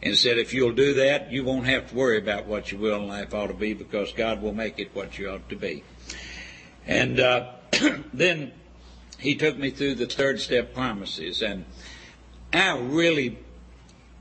[0.02, 2.96] And said, if you'll do that, you won't have to worry about what your will
[2.96, 5.82] in life ought to be because God will make it what you ought to be.
[6.86, 7.50] And uh,
[8.12, 8.52] then
[9.18, 11.42] he took me through the third step promises.
[11.42, 11.64] And
[12.52, 13.38] I really,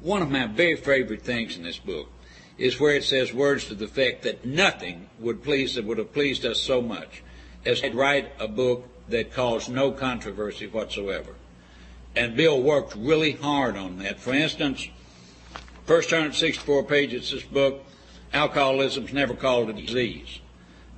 [0.02, 2.10] one of my very favorite things in this book
[2.58, 6.13] is where it says words to the effect that nothing would please that would have
[6.13, 7.23] pleased us so much
[7.65, 11.36] as to write a book that caused no controversy whatsoever.
[12.15, 14.19] And Bill worked really hard on that.
[14.19, 14.88] For instance,
[15.86, 17.84] first 164 pages of this book,
[18.34, 20.39] alcoholism's never called a disease.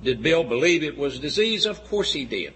[0.06, 1.66] Did Bill believe it was disease?
[1.66, 2.54] Of course he did.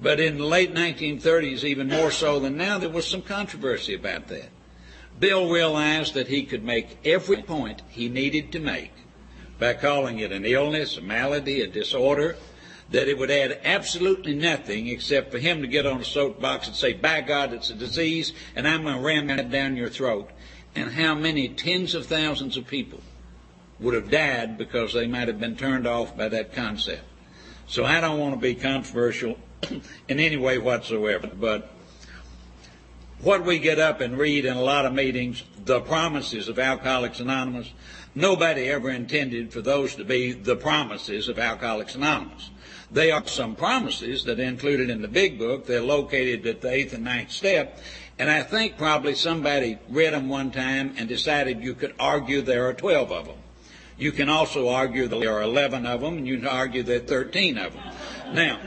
[0.00, 4.28] But in the late 1930s, even more so than now, there was some controversy about
[4.28, 4.48] that.
[5.20, 8.92] Bill realized that he could make every point he needed to make
[9.58, 12.34] by calling it an illness, a malady, a disorder,
[12.90, 16.74] that it would add absolutely nothing except for him to get on a soapbox and
[16.74, 20.30] say, by God, it's a disease, and I'm going to ram that down your throat.
[20.74, 23.00] And how many tens of thousands of people
[23.80, 27.02] would have died because they might have been turned off by that concept.
[27.66, 29.38] So I don't want to be controversial
[30.08, 31.70] in any way whatsoever, but
[33.20, 37.20] what we get up and read in a lot of meetings, the promises of Alcoholics
[37.20, 37.72] Anonymous,
[38.14, 42.50] nobody ever intended for those to be the promises of Alcoholics Anonymous.
[42.92, 45.66] They are some promises that are included in the big book.
[45.66, 47.78] They're located at the eighth and ninth step.
[48.18, 52.68] And I think probably somebody read them one time and decided you could argue there
[52.68, 53.36] are 12 of them.
[53.96, 57.06] You can also argue that there are 11 of them, and you can argue are
[57.06, 57.94] 13 of them.
[58.32, 58.60] Now,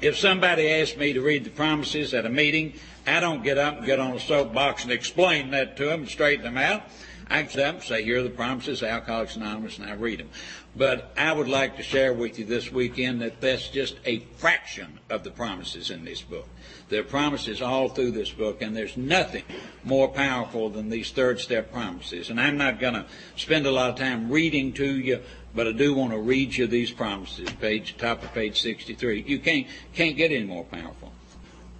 [0.00, 2.74] if somebody asks me to read the promises at a meeting,
[3.06, 6.08] I don't get up and get on a soapbox and explain that to them and
[6.08, 6.82] straighten them out.
[7.28, 10.30] I get up and say, here are the promises, Alcoholics Anonymous, and I read them.
[10.74, 14.98] But I would like to share with you this weekend that that's just a fraction
[15.08, 16.48] of the promises in this book.
[16.92, 19.44] There are promises all through this book, and there's nothing
[19.82, 22.28] more powerful than these third step promises.
[22.28, 25.22] And I'm not going to spend a lot of time reading to you,
[25.54, 29.24] but I do want to read you these promises, page top of page 63.
[29.26, 31.14] You can't can't get any more powerful.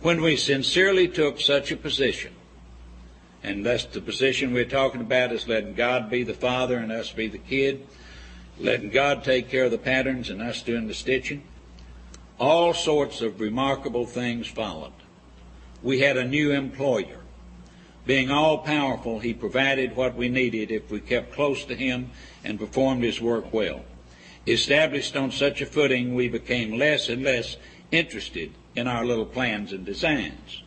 [0.00, 2.32] When we sincerely took such a position,
[3.42, 7.12] and that's the position we're talking about is letting God be the father and us
[7.12, 7.86] be the kid,
[8.58, 11.42] letting God take care of the patterns and us doing the stitching.
[12.39, 14.93] All sorts of remarkable things followed.
[15.83, 17.18] We had a new employer.
[18.05, 22.11] Being all powerful, He provided what we needed if we kept close to Him
[22.43, 23.85] and performed His work well.
[24.47, 27.57] Established on such a footing, we became less and less
[27.93, 30.62] interested in our little plans and designs.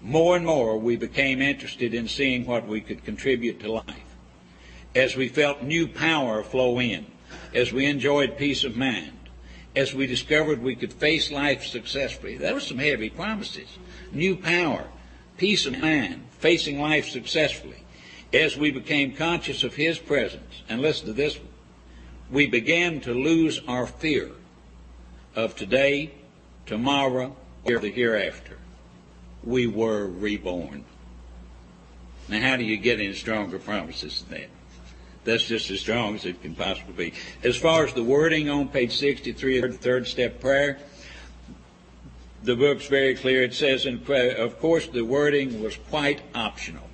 [0.00, 4.16] More and more, we became interested in seeing what we could contribute to life.
[4.96, 7.06] As we felt new power flow in,
[7.54, 9.12] as we enjoyed peace of mind,
[9.74, 12.36] as we discovered we could face life successfully.
[12.38, 13.68] That was some heavy promises.
[14.12, 14.84] New power,
[15.38, 17.84] peace of mind, facing life successfully.
[18.32, 21.38] As we became conscious of His presence, and listen to this,
[22.30, 24.30] we began to lose our fear
[25.34, 26.12] of today,
[26.66, 28.58] tomorrow, or the hereafter.
[29.44, 30.84] We were reborn.
[32.28, 34.48] Now, how do you get any stronger promises than that?
[35.24, 37.14] That's just as strong as it can possibly be.
[37.48, 40.78] As far as the wording on page 63 of the third step prayer,
[42.42, 43.42] the book's very clear.
[43.42, 46.88] It says, in of course, the wording was quite optional.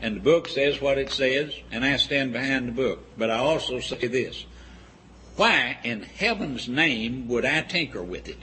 [0.00, 3.04] And the book says what it says, and I stand behind the book.
[3.18, 4.44] But I also say this.
[5.34, 8.38] Why in heaven's name would I tinker with it?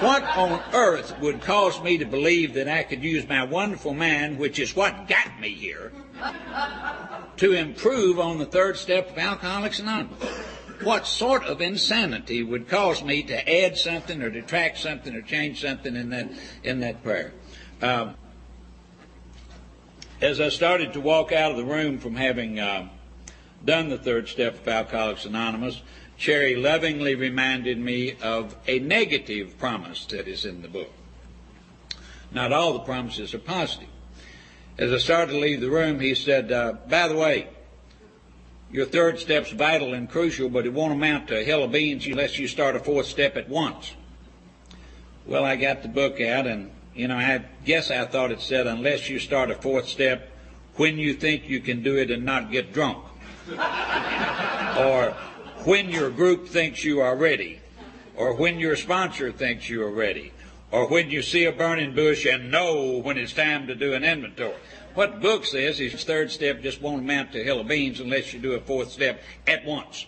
[0.00, 4.38] What on earth would cause me to believe that I could use my wonderful mind,
[4.38, 5.92] which is what got me here,
[7.36, 10.22] to improve on the third step of Alcoholics Anonymous?
[10.82, 15.60] What sort of insanity would cause me to add something or detract something or change
[15.60, 16.30] something in that
[16.64, 17.32] in that prayer?
[17.82, 18.14] Um,
[20.22, 22.88] as I started to walk out of the room from having uh,
[23.64, 25.82] done the third step of Alcoholics Anonymous,
[26.16, 30.92] Cherry lovingly reminded me of a negative promise that is in the book.
[32.32, 33.88] Not all the promises are positive.
[34.78, 37.48] As I started to leave the room, he said, uh, by the way,
[38.72, 42.06] your third step's vital and crucial, but it won't amount to a hill of beans
[42.06, 43.94] unless you start a fourth step at once.
[45.26, 48.66] Well, I got the book out and, you know, I guess I thought it said,
[48.66, 50.30] unless you start a fourth step
[50.76, 53.04] when you think you can do it and not get drunk.
[53.50, 55.16] or
[55.64, 57.60] when your group thinks you are ready,
[58.16, 60.32] or when your sponsor thinks you are ready,
[60.72, 64.04] or when you see a burning bush and know when it's time to do an
[64.04, 64.54] inventory.
[64.94, 68.00] What the book says is third step just won't amount to a hill of beans
[68.00, 70.06] unless you do a fourth step at once.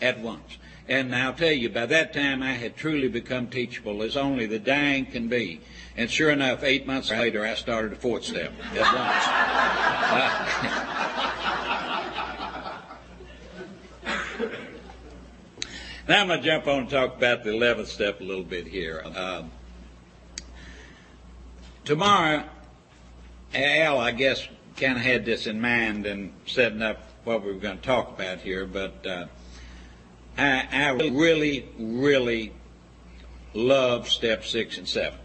[0.00, 0.58] At once.
[0.88, 4.58] And I'll tell you, by that time I had truly become teachable as only the
[4.58, 5.60] dying can be.
[5.96, 10.88] And sure enough, eight months later, I started a fourth step at once.
[16.08, 18.66] Now I'm going to jump on and talk about the 11th step a little bit
[18.66, 19.02] here.
[19.04, 19.44] Uh,
[21.84, 22.44] tomorrow,
[23.54, 27.58] Al, I guess, kind of had this in mind and setting up what we were
[27.58, 29.26] going to talk about here, but uh,
[30.36, 32.52] I, I really, really
[33.54, 35.18] love step six and seven.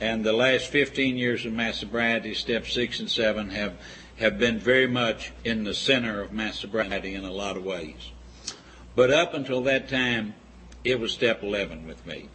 [0.00, 3.74] And the last 15 years of my sobriety, step six and seven have,
[4.16, 8.10] have been very much in the center of my sobriety in a lot of ways.
[8.94, 10.34] But up until that time,
[10.84, 12.28] it was step 11 with me.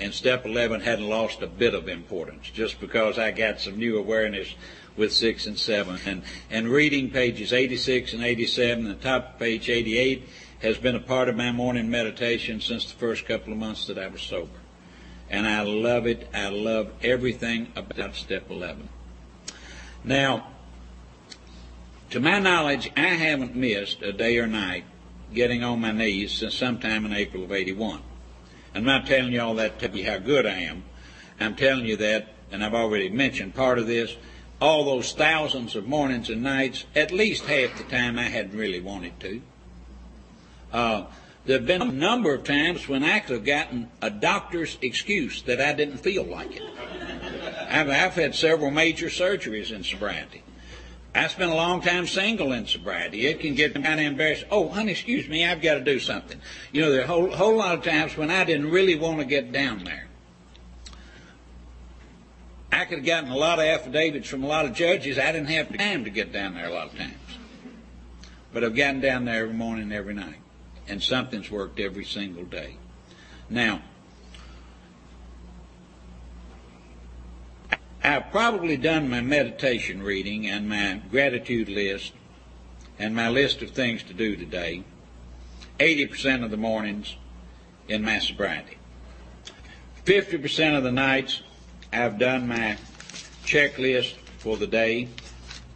[0.00, 3.98] And step 11 hadn't lost a bit of importance just because I got some new
[3.98, 4.54] awareness
[4.96, 5.98] with 6 and 7.
[6.06, 10.26] And, and reading pages 86 and 87, the top of page 88,
[10.62, 13.98] has been a part of my morning meditation since the first couple of months that
[13.98, 14.50] I was sober.
[15.28, 16.28] And I love it.
[16.34, 18.88] I love everything about step 11.
[20.02, 20.46] Now,
[22.10, 24.84] to my knowledge, I haven't missed a day or night
[25.32, 28.02] getting on my knees since sometime in April of 81.
[28.74, 30.84] I'm not telling you all that to be how good I am.
[31.40, 34.16] I'm telling you that, and I've already mentioned part of this,
[34.60, 38.80] all those thousands of mornings and nights, at least half the time I hadn't really
[38.80, 39.42] wanted to.
[40.72, 41.04] Uh,
[41.46, 45.42] there have been a number of times when I could have gotten a doctor's excuse
[45.42, 46.62] that I didn't feel like it.
[47.68, 50.42] I've, I've had several major surgeries in sobriety.
[51.14, 53.26] I spent a long time single in sobriety.
[53.26, 54.48] It can get kind of embarrassing.
[54.50, 56.40] Oh, honey, excuse me, I've got to do something.
[56.72, 59.18] You know, there are a whole, whole lot of times when I didn't really want
[59.18, 60.06] to get down there.
[62.72, 65.18] I could have gotten a lot of affidavits from a lot of judges.
[65.18, 67.14] I didn't have time to get down there a lot of times.
[68.52, 70.38] But I've gotten down there every morning, and every night.
[70.86, 72.76] And something's worked every single day.
[73.48, 73.82] Now,
[78.02, 82.12] I've probably done my meditation reading and my gratitude list
[82.98, 84.84] and my list of things to do today
[85.78, 87.16] 80% of the mornings
[87.88, 88.78] in my sobriety.
[90.04, 91.42] 50% of the nights
[91.92, 92.78] I've done my
[93.44, 95.08] checklist for the day.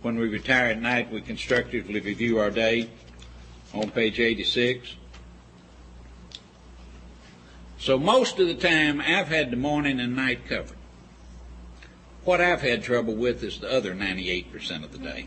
[0.01, 2.89] When we retire at night, we constructively review our day
[3.75, 4.95] on page 86.
[7.79, 10.77] So most of the time, I've had the morning and night covered.
[12.25, 15.27] What I've had trouble with is the other 98% of the day.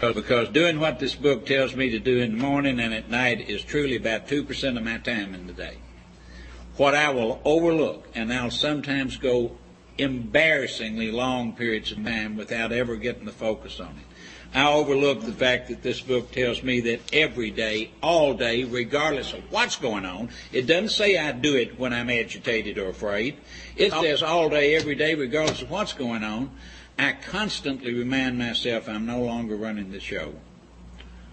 [0.00, 0.12] Oh.
[0.12, 3.48] Because doing what this book tells me to do in the morning and at night
[3.48, 5.78] is truly about 2% of my time in the day.
[6.76, 9.56] What I will overlook, and I'll sometimes go
[9.98, 14.13] embarrassingly long periods of time without ever getting the focus on it.
[14.54, 19.32] I overlook the fact that this book tells me that every day, all day, regardless
[19.32, 23.36] of what's going on, it doesn't say I do it when I'm agitated or afraid.
[23.76, 26.52] It says all day, every day, regardless of what's going on,
[26.96, 30.34] I constantly remind myself I'm no longer running the show.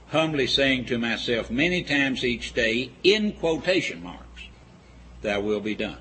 [0.08, 4.48] Humbly saying to myself many times each day, in quotation marks,
[5.22, 6.00] that will be done.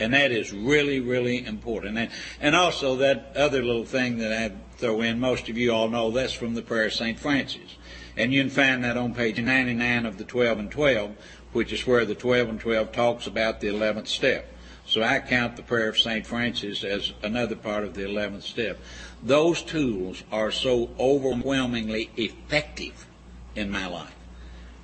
[0.00, 1.96] And that is really, really important.
[1.98, 5.88] And, and also that other little thing that I throw in, most of you all
[5.88, 7.18] know that's from the prayer of St.
[7.18, 7.76] Francis.
[8.16, 11.16] And you can find that on page 99 of the 12 and 12,
[11.52, 14.52] which is where the 12 and 12 talks about the 11th step.
[14.86, 16.26] So I count the prayer of St.
[16.26, 18.78] Francis as another part of the 11th step.
[19.22, 23.06] Those tools are so overwhelmingly effective
[23.54, 24.14] in my life.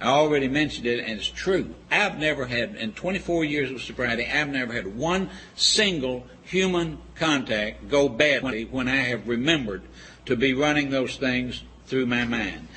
[0.01, 1.75] I already mentioned it, and it's true.
[1.91, 7.89] I've never had, in 24 years of sobriety, I've never had one single human contact
[7.89, 9.83] go badly when I have remembered
[10.27, 12.69] to be running those things through my mind.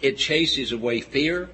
[0.00, 1.48] It chases away fear.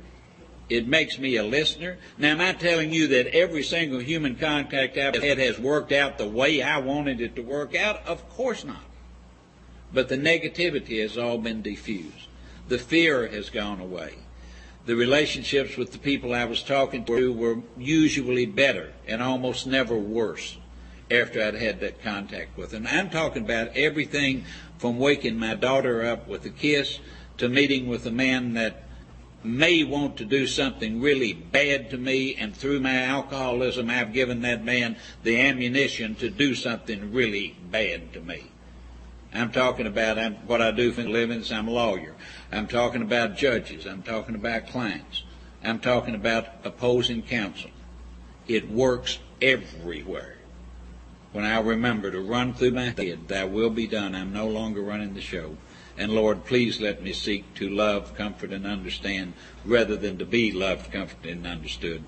[0.70, 1.98] It makes me a listener.
[2.16, 6.16] Now, am I telling you that every single human contact I've had has worked out
[6.16, 8.06] the way I wanted it to work out?
[8.06, 8.84] Of course not.
[9.92, 12.26] But the negativity has all been diffused.
[12.68, 14.14] The fear has gone away
[14.84, 19.96] the relationships with the people I was talking to were usually better and almost never
[19.96, 20.58] worse
[21.10, 22.86] after I'd had that contact with them.
[22.90, 24.44] I'm talking about everything
[24.78, 26.98] from waking my daughter up with a kiss
[27.38, 28.82] to meeting with a man that
[29.44, 34.42] may want to do something really bad to me, and through my alcoholism, I've given
[34.42, 38.52] that man the ammunition to do something really bad to me.
[39.34, 42.14] I'm talking about I'm, what I do for a living I'm a lawyer.
[42.52, 43.86] I'm talking about judges.
[43.86, 45.22] I'm talking about clients.
[45.64, 47.70] I'm talking about opposing counsel.
[48.46, 50.36] It works everywhere.
[51.32, 54.14] When I remember to run through my head, that will be done.
[54.14, 55.56] I'm no longer running the show.
[55.96, 59.32] And Lord, please let me seek to love, comfort, and understand
[59.64, 62.04] rather than to be loved, comforted, and understood.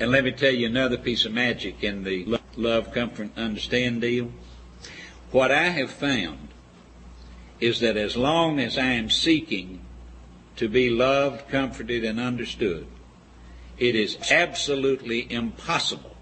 [0.00, 4.00] And let me tell you another piece of magic in the love, comfort, and understand
[4.00, 4.30] deal.
[5.30, 6.48] What I have found
[7.62, 9.80] is that as long as I am seeking
[10.56, 12.88] to be loved, comforted, and understood,
[13.78, 16.16] it is absolutely impossible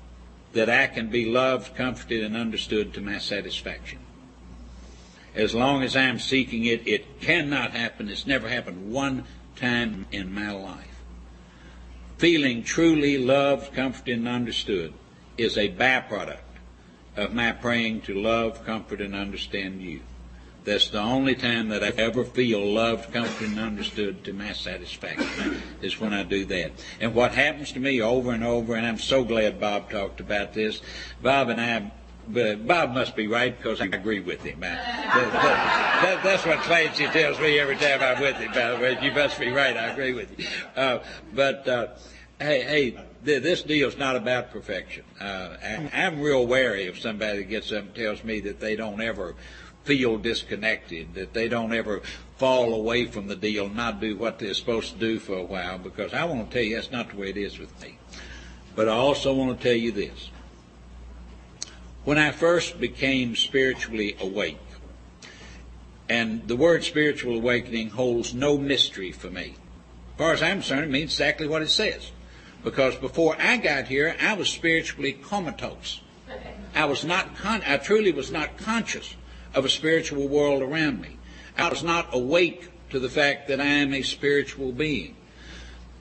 [0.53, 4.01] that I can be loved, comforted, and understood to my satisfaction.
[5.35, 8.11] As long as I'm seeking it, it cannot happen.
[8.11, 9.25] It's never happened one
[9.57, 11.01] time in my life.
[12.19, 14.93] Feeling truly loved, comforted, and understood
[15.39, 16.37] is a byproduct
[17.17, 20.01] of my praying to love, comfort, and understand you.
[20.65, 25.63] That's the only time that I ever feel loved, comforted, and understood to my satisfaction
[25.81, 26.73] is when I do that.
[27.01, 30.53] And what happens to me over and over, and I'm so glad Bob talked about
[30.53, 30.83] this.
[31.23, 31.91] Bob and I
[32.29, 34.61] but Bob must be right because I agree with him.
[34.61, 35.33] That, that,
[36.03, 38.53] that, that's what Clancy tells me every time I'm with him.
[38.53, 39.77] By the way, you must be right.
[39.77, 40.47] I agree with you.
[40.77, 41.01] Uh,
[41.35, 41.89] but uh,
[42.39, 42.91] hey, hey,
[43.25, 45.05] th- this deal's not about perfection.
[45.21, 48.77] Uh, I, I'm real wary of somebody that gets up and tells me that they
[48.77, 49.35] don't ever
[49.85, 52.03] feel disconnected, that they don't ever
[52.37, 55.79] fall away from the deal, not do what they're supposed to do for a while,
[55.79, 57.99] because I want to tell you that's not the way it is with me.
[58.75, 60.31] But I also want to tell you this.
[62.05, 64.59] When I first became spiritually awake,
[66.09, 69.55] and the word spiritual awakening holds no mystery for me.
[70.13, 72.11] As far as I'm concerned, it means exactly what it says.
[72.65, 76.01] Because before I got here, I was spiritually comatose.
[76.75, 79.15] I was not con- I truly was not conscious
[79.55, 81.17] of a spiritual world around me.
[81.57, 85.17] I was not awake to the fact that I am a spiritual being.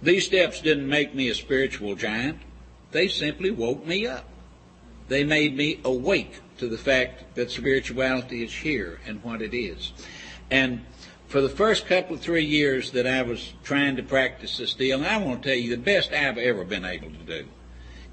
[0.01, 2.39] These steps didn't make me a spiritual giant.
[2.91, 4.25] They simply woke me up.
[5.07, 9.91] They made me awake to the fact that spirituality is here and what it is.
[10.51, 10.81] And
[11.27, 14.97] for the first couple of three years that I was trying to practice this deal,
[14.97, 17.47] and I want to tell you the best I've ever been able to do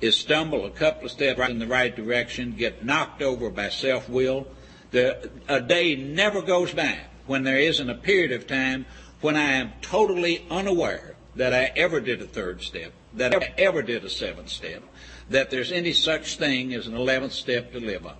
[0.01, 3.71] is stumble a couple of steps right in the right direction, get knocked over by
[3.71, 4.47] self-will,
[4.91, 8.87] the, a day never goes by when there isn't a period of time
[9.21, 13.83] when I am totally unaware that I ever did a third step, that I ever
[13.83, 14.83] did a seventh step,
[15.29, 18.17] that there's any such thing as an eleventh step to live on.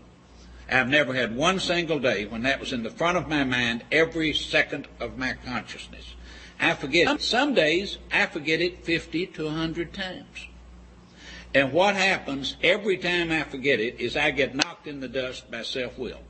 [0.71, 3.85] I've never had one single day when that was in the front of my mind
[3.93, 6.15] every second of my consciousness.
[6.59, 7.23] I forget it.
[7.23, 10.49] Some days I forget it 50 to 100 times.
[11.55, 15.51] And what happens every time I forget it is I get knocked in the dust
[15.51, 16.21] by self-will.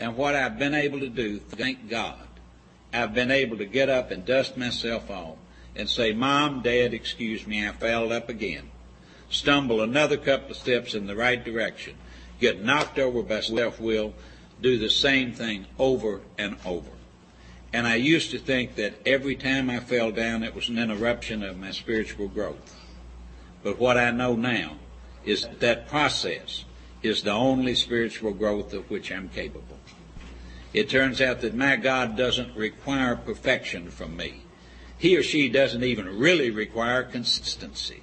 [0.00, 2.18] And what I've been able to do, thank God,
[2.92, 5.36] I've been able to get up and dust myself off
[5.74, 8.70] and say, Mom, Dad, excuse me, I fouled up again.
[9.30, 11.96] Stumble another couple of steps in the right direction.
[12.40, 14.14] Get knocked over by self-will.
[14.60, 16.90] Do the same thing over and over.
[17.72, 21.42] And I used to think that every time I fell down, it was an interruption
[21.42, 22.74] of my spiritual growth.
[23.62, 24.76] But what I know now
[25.24, 26.64] is that, that process
[27.02, 29.77] is the only spiritual growth of which I'm capable.
[30.72, 34.42] It turns out that my God doesn't require perfection from me.
[34.98, 38.02] He or she doesn't even really require consistency.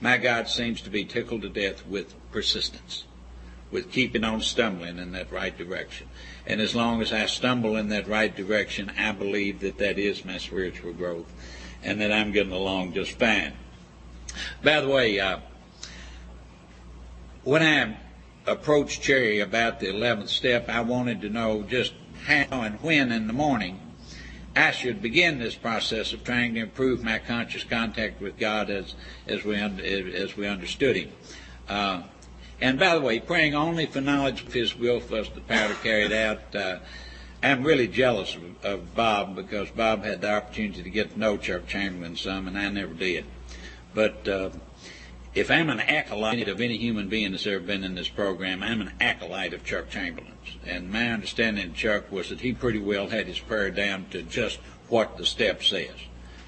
[0.00, 3.04] My God seems to be tickled to death with persistence,
[3.70, 6.08] with keeping on stumbling in that right direction.
[6.46, 10.24] And as long as I stumble in that right direction, I believe that that is
[10.24, 11.30] my spiritual growth
[11.82, 13.52] and that I'm getting along just fine.
[14.62, 15.38] By the way, uh,
[17.44, 17.96] when I
[18.46, 23.26] approached Cherry about the 11th step, I wanted to know just how and when in
[23.26, 23.80] the morning
[24.56, 28.94] I should begin this process of trying to improve my conscious contact with God as,
[29.26, 31.12] as, we, as we understood Him.
[31.68, 32.02] Uh,
[32.60, 35.68] and by the way, praying only for knowledge of His will for us the power
[35.68, 36.54] to carry it out.
[36.54, 36.78] Uh,
[37.42, 41.36] I'm really jealous of, of, Bob because Bob had the opportunity to get to know
[41.36, 43.24] Chuck Chamberlain some, and I never did.
[43.92, 44.50] But uh,
[45.34, 48.80] if I'm an acolyte of any human being that's ever been in this program, I'm
[48.80, 50.56] an acolyte of Chuck Chamberlain's.
[50.64, 54.22] And my understanding of Chuck was that he pretty well had his prayer down to
[54.22, 55.94] just what the step says.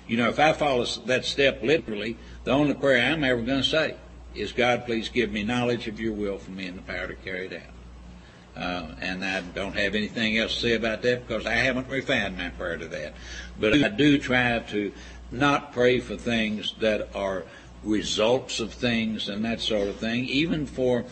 [0.07, 3.69] You know, if I follow that step literally, the only prayer I'm ever going to
[3.69, 3.97] say
[4.35, 7.15] is, God, please give me knowledge of your will for me and the power to
[7.15, 8.63] carry it out.
[8.63, 12.39] Uh, and I don't have anything else to say about that because I haven't refined
[12.39, 13.15] my prayer to that.
[13.59, 14.93] But I do try to
[15.31, 17.45] not pray for things that are
[17.85, 21.05] results of things and that sort of thing, even for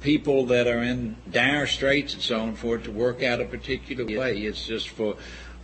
[0.00, 3.44] people that are in dire straits and so on, for it to work out a
[3.44, 4.38] particular way.
[4.42, 5.16] It's just for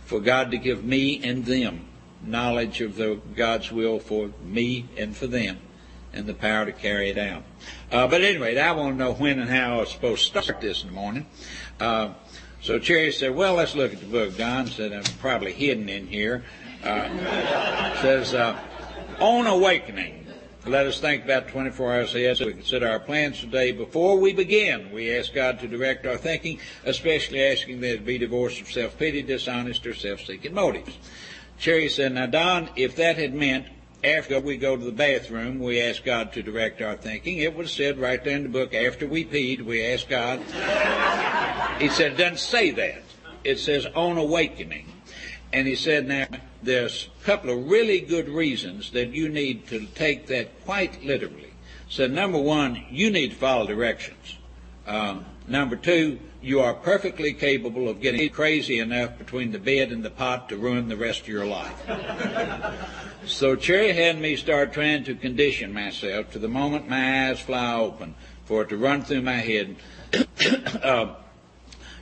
[0.05, 1.85] for God to give me and them
[2.25, 5.59] knowledge of the God's will for me and for them,
[6.13, 7.43] and the power to carry it out.
[7.91, 10.61] Uh, but anyway, I want to know when and how I was supposed to start
[10.61, 11.25] this in the morning.
[11.79, 12.13] Uh,
[12.61, 16.07] so Cherry said, "Well, let's look at the book." Don said, "I'm probably hidden in
[16.07, 16.43] here."
[16.83, 18.57] Uh, says, uh,
[19.19, 20.22] "On awakening."
[20.65, 23.73] Let us think about 24 hours ahead so we consider our plans today.
[23.73, 28.17] Before we begin, we ask God to direct our thinking, especially asking that it be
[28.17, 30.97] divorced from self-pity, dishonest, or self-seeking motives.
[31.59, 33.67] Cherry said, now Don, if that had meant
[34.05, 37.69] after we go to the bathroom, we ask God to direct our thinking, it was
[37.69, 40.39] said right there in the book, after we peed, we ask God.
[41.81, 43.03] he said, it doesn't say that.
[43.43, 44.92] It says on awakening.
[45.53, 46.25] And he said, now,
[46.63, 51.53] there's a couple of really good reasons that you need to take that quite literally.
[51.89, 54.37] So number one, you need to follow directions.
[54.87, 60.03] Um, number two, you are perfectly capable of getting crazy enough between the bed and
[60.03, 61.79] the pot to ruin the rest of your life.
[63.27, 67.75] so Cherry had me start trying to condition myself to the moment my eyes fly
[67.75, 69.75] open for it to run through my head.
[70.83, 71.13] uh,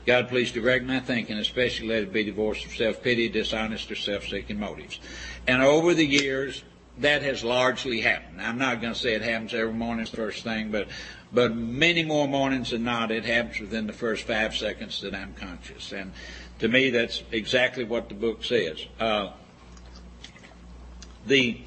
[0.06, 4.60] God, please direct my thinking, especially let it be divorced from self-pity, dishonest, or self-seeking
[4.60, 5.00] motives.
[5.48, 6.64] And over the years,
[6.98, 8.42] that has largely happened.
[8.42, 10.88] I'm not going to say it happens every morning, first thing, but
[11.34, 15.34] but many more mornings than not, it happens within the first five seconds that I'm
[15.34, 15.94] conscious.
[15.94, 16.12] And
[16.60, 18.86] to me, that's exactly what the book says.
[19.00, 19.32] Uh,
[21.26, 21.62] the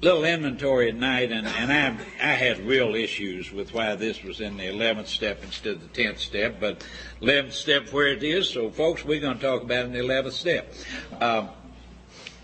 [0.00, 1.88] little inventory at night, and, and I,
[2.22, 6.02] I had real issues with why this was in the 11th step instead of the
[6.02, 6.84] 10th step, but
[7.20, 10.32] 11th step where it is, so folks, we're going to talk about in the 11th
[10.32, 10.72] step.
[11.20, 11.48] Uh,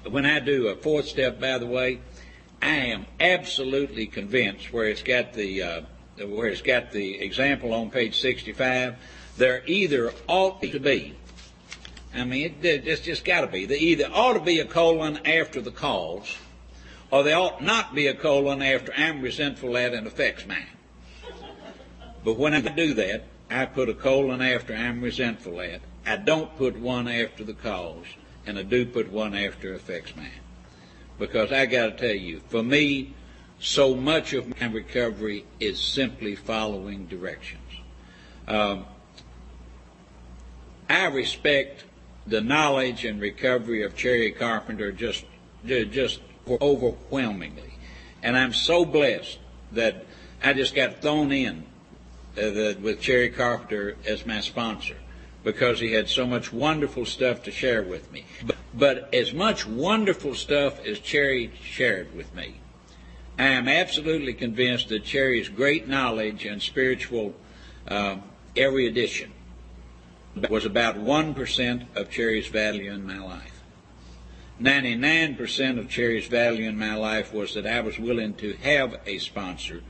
[0.09, 2.01] when I do a fourth step, by the way,
[2.61, 5.81] I am absolutely convinced where it's got the uh,
[6.27, 8.95] where it's got the example on page 65,
[9.37, 11.15] there either ought to be,
[12.15, 15.27] I mean, it, it's just got to be, there either ought to be a colon
[15.27, 16.37] after the cause,
[17.15, 20.67] or there ought not be a colon after I'm resentful at and affects mine.
[22.25, 25.81] But when I do that, I put a colon after I'm resentful at.
[26.05, 28.07] I don't put one after the cause,
[28.47, 30.41] and I do put one after affects mine.
[31.17, 33.15] Because I got to tell you, for me,
[33.61, 37.61] so much of my recovery is simply following directions.
[38.49, 38.87] Um,
[40.91, 41.85] I respect
[42.27, 45.25] the knowledge and recovery of Cherry Carpenter just
[45.65, 47.75] just overwhelmingly.
[48.23, 49.39] And I'm so blessed
[49.73, 50.07] that
[50.43, 51.65] I just got thrown in
[52.37, 54.97] uh, with Cherry Carpenter as my sponsor
[55.43, 58.25] because he had so much wonderful stuff to share with me.
[58.45, 62.61] But, but as much wonderful stuff as Cherry shared with me,
[63.39, 67.35] I am absolutely convinced that Cherry's great knowledge and spiritual
[67.87, 68.17] uh,
[68.57, 69.33] erudition
[70.49, 73.54] was about 1% of Cherry's value in my life.
[74.61, 79.19] 99% of Cherry's value in my life was that I was willing to have a
[79.19, 79.83] sponsor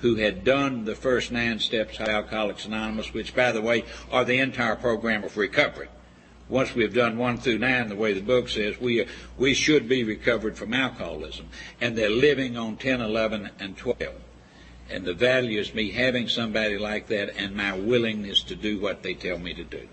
[0.00, 4.24] who had done the first nine steps of Alcoholics Anonymous, which, by the way, are
[4.24, 5.88] the entire program of recovery.
[6.50, 9.06] Once we have done one through nine, the way the book says, we,
[9.38, 11.46] we should be recovered from alcoholism.
[11.80, 14.14] And they're living on 10, 11, and 12.
[14.90, 19.02] And the value is me having somebody like that and my willingness to do what
[19.02, 19.88] they tell me to do.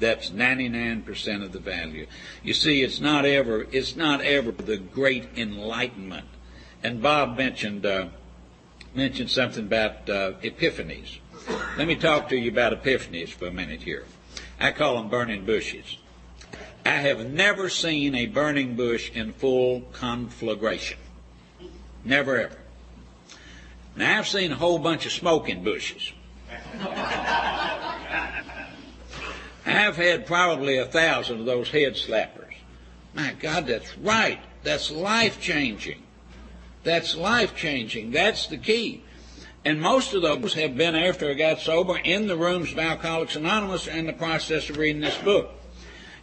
[0.00, 2.06] That's 99% of the value.
[2.42, 6.26] You see, it's not ever, it's not ever the great enlightenment.
[6.82, 8.08] And Bob mentioned, uh,
[8.94, 11.18] mentioned something about uh, epiphanies.
[11.78, 14.04] Let me talk to you about epiphanies for a minute here.
[14.58, 15.98] I call them burning bushes.
[16.84, 20.98] I have never seen a burning bush in full conflagration.
[22.04, 22.58] Never ever.
[23.96, 26.12] Now I've seen a whole bunch of smoking bushes.
[29.66, 32.54] I've had probably a thousand of those head slappers.
[33.14, 34.40] My God, that's right.
[34.62, 36.02] That's life changing.
[36.82, 38.10] That's life changing.
[38.10, 39.02] That's the key.
[39.64, 43.36] And most of those have been after I got sober in the rooms of Alcoholics
[43.36, 45.50] Anonymous in the process of reading this book.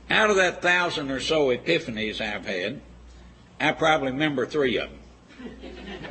[0.10, 2.82] Out of that thousand or so epiphanies I've had,
[3.60, 5.00] I probably remember three of them.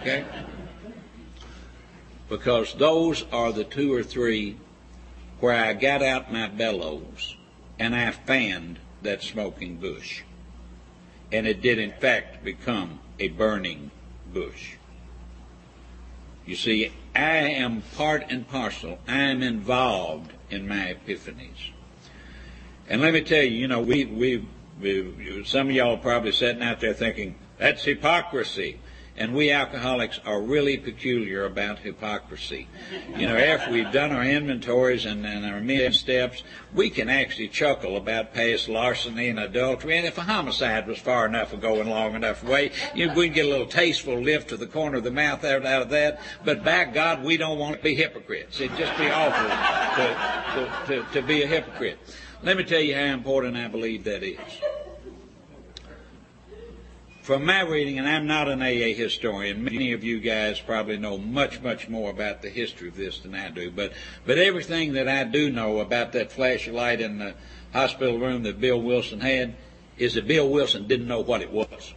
[0.01, 0.25] Okay?
[2.29, 4.57] Because those are the two or three
[5.41, 7.37] where I got out my bellows
[7.79, 10.23] and I fanned that smoking bush.
[11.33, 13.91] And it did in fact become a burning
[14.33, 14.75] bush.
[16.47, 18.99] You see, I am part and parcel.
[19.07, 21.71] I am involved in my epiphanies.
[22.89, 24.45] And let me tell you, you know, we, we,
[24.81, 28.81] we some of y'all probably sitting out there thinking, that's hypocrisy.
[29.21, 32.69] And we alcoholics are really peculiar about hypocrisy.
[33.15, 36.43] You know, after we've done our inventories and, and our mid steps,
[36.73, 39.99] we can actually chuckle about past larceny and adultery.
[39.99, 43.35] And if a homicide was far enough ago going long enough away, you know, we'd
[43.35, 46.19] get a little tasteful lift to the corner of the mouth out, out of that.
[46.43, 48.59] But by God, we don't want to be hypocrites.
[48.59, 49.49] It'd just be awful
[50.03, 51.99] to, to, to, to be a hypocrite.
[52.43, 54.39] Let me tell you how important I believe that is
[57.23, 61.19] from my reading, and I'm not an AA historian, many of you guys probably know
[61.19, 63.93] much, much more about the history of this than I do, but,
[64.25, 67.35] but everything that I do know about that flashlight in the
[67.73, 69.55] hospital room that Bill Wilson had
[69.99, 71.95] is that Bill Wilson didn't know what it was.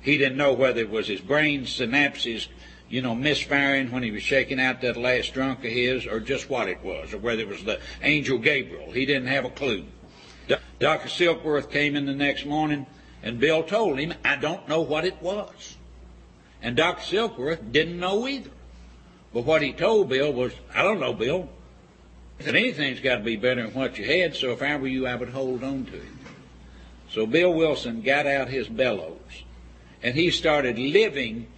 [0.00, 2.48] He didn't know whether it was his brain synapses,
[2.88, 6.48] you know, misfiring when he was shaking out that last drunk of his, or just
[6.48, 8.90] what it was, or whether it was the angel Gabriel.
[8.90, 9.84] He didn't have a clue.
[10.78, 11.08] Dr.
[11.08, 12.86] Silkworth came in the next morning
[13.22, 15.76] and Bill told him, I don't know what it was.
[16.62, 17.02] And Dr.
[17.02, 18.50] Silkworth didn't know either.
[19.32, 21.48] But what he told Bill was, I don't know, Bill.
[22.40, 25.06] And anything's got to be better than what you had, so if I were you,
[25.06, 26.02] I would hold on to it.
[27.10, 29.44] So Bill Wilson got out his bellows,
[30.02, 31.48] and he started living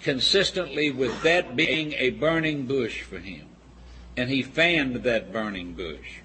[0.00, 3.46] consistently with that being a burning bush for him.
[4.16, 6.20] And he fanned that burning bush.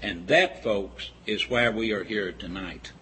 [0.00, 2.92] And that, folks, is why we are here tonight.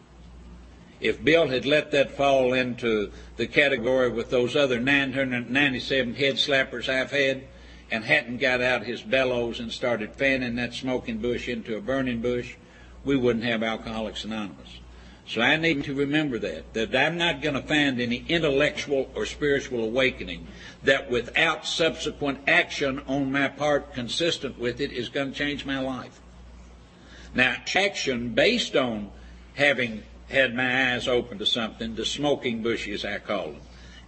[1.01, 6.88] If Bill had let that fall into the category with those other 997 head slappers
[6.88, 7.44] I've had
[7.90, 12.20] and hadn't got out his bellows and started fanning that smoking bush into a burning
[12.20, 12.57] bush,
[13.05, 14.80] we wouldn't have Alcoholics Anonymous.
[15.28, 19.26] So I need to remember that, that I'm not going to find any intellectual or
[19.26, 20.47] spiritual awakening
[20.84, 25.80] that without subsequent action on my part consistent with it is going to change my
[25.80, 26.20] life.
[27.34, 29.11] Now, action based on
[29.55, 33.61] having had my eyes open to something, the smoking bushes, I call them.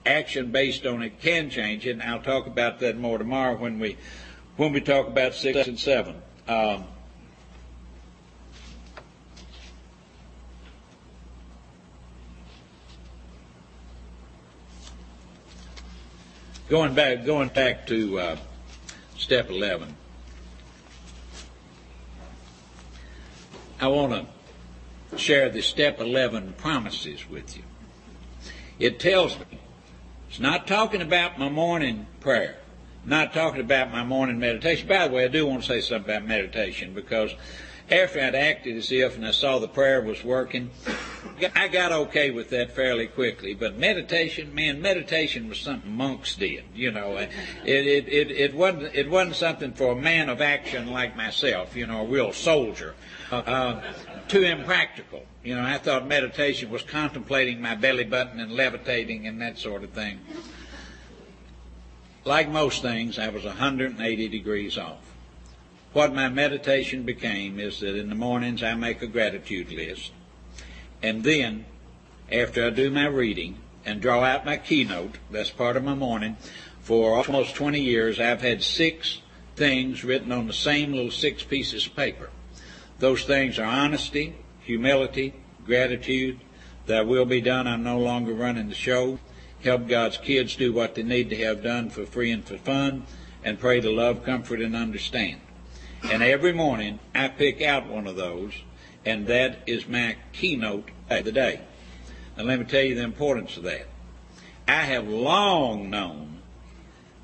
[0.05, 3.79] Action based on it can change it, and I'll talk about that more tomorrow when
[3.79, 3.97] we
[4.57, 6.17] when we talk about six and seven.
[6.49, 6.85] Um,
[16.69, 18.37] going back, going back to uh,
[19.17, 19.95] step eleven.
[23.81, 24.38] I want to
[25.17, 27.63] share the step 11 promises with you.
[28.79, 29.47] It tells me,
[30.29, 32.59] it's not talking about my morning prayer,
[33.05, 34.87] not talking about my morning meditation.
[34.87, 37.35] By the way, I do want to say something about meditation because
[37.91, 40.71] after I'd acted as if and I saw the prayer was working,
[41.55, 43.55] I got okay with that fairly quickly.
[43.55, 46.65] But meditation, man, meditation was something monks did.
[46.75, 47.31] You know, it
[47.65, 51.77] it it, it wasn't it wasn't something for a man of action like myself.
[51.77, 52.95] You know, a real soldier.
[53.31, 53.81] Uh,
[54.29, 55.25] too impractical.
[55.43, 59.85] You know, I thought meditation was contemplating my belly button and levitating and that sort
[59.85, 60.21] of thing.
[62.25, 65.01] Like most things, I was 180 degrees off.
[65.93, 70.13] What my meditation became is that in the mornings I make a gratitude list.
[71.03, 71.65] And then,
[72.31, 76.37] after I do my reading and draw out my keynote, that's part of my morning,
[76.81, 79.23] for almost 20 years I've had six
[79.57, 82.31] things written on the same little six pieces of paper.
[82.99, 85.35] Those things are honesty, humility,
[85.65, 86.41] gratitude,
[86.87, 89.19] that will be done, I'm no longer running the show,
[89.63, 93.07] help God's kids do what they need to have done for free and for fun,
[93.45, 95.41] and pray to love, comfort, and understand.
[96.05, 98.53] And every morning I pick out one of those,
[99.05, 101.61] and that is my keynote of the day.
[102.37, 103.87] And let me tell you the importance of that.
[104.67, 106.38] I have long known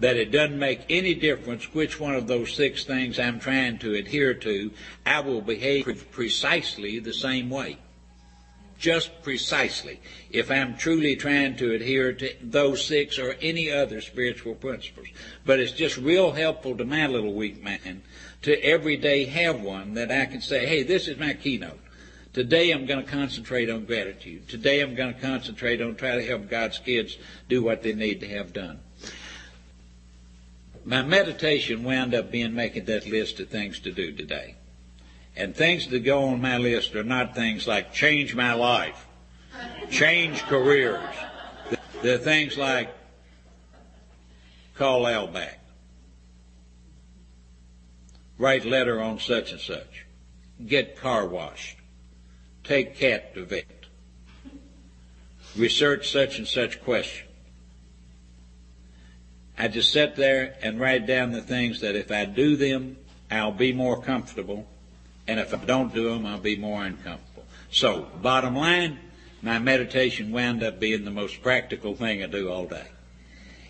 [0.05, 3.95] that it doesn't make any difference which one of those six things I'm trying to
[3.95, 4.71] adhere to,
[5.07, 7.79] I will behave precisely the same way.
[8.79, 10.03] Just precisely.
[10.31, 15.07] If I'm truly trying to adhere to those six or any other spiritual principles.
[15.47, 18.03] But it's just real helpful to my little weak man
[18.43, 21.81] to every day have one that I can say, hey, this is my keynote.
[22.35, 24.51] Today I'm going to concentrate on gratitude.
[24.51, 27.17] Today I'm going to concentrate on trying to help God's kids
[27.49, 28.81] do what they need to have done.
[30.85, 34.57] My meditation wound up being making that list of things to do today.
[35.37, 39.07] And things that go on my list are not things like change my life,
[39.91, 41.03] change careers.
[42.03, 42.95] They're things like
[44.75, 45.61] call Al back
[48.39, 50.07] write letter on such and such,
[50.67, 51.77] get car washed,
[52.63, 53.87] take cat to vet,
[55.57, 57.24] research such and such question.
[59.57, 62.97] I just sit there and write down the things that if I do them,
[63.31, 64.67] I'll be more comfortable,
[65.27, 67.45] and if I don't do them, I'll be more uncomfortable.
[67.71, 68.99] So, bottom line,
[69.43, 72.87] my meditation wound up being the most practical thing I do all day.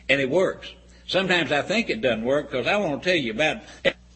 [0.08, 0.72] And it works.
[1.06, 3.58] Sometimes I think it doesn't work because I want to tell you about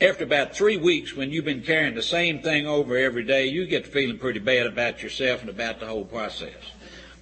[0.01, 3.67] after about three weeks, when you've been carrying the same thing over every day, you
[3.67, 6.55] get feeling pretty bad about yourself and about the whole process.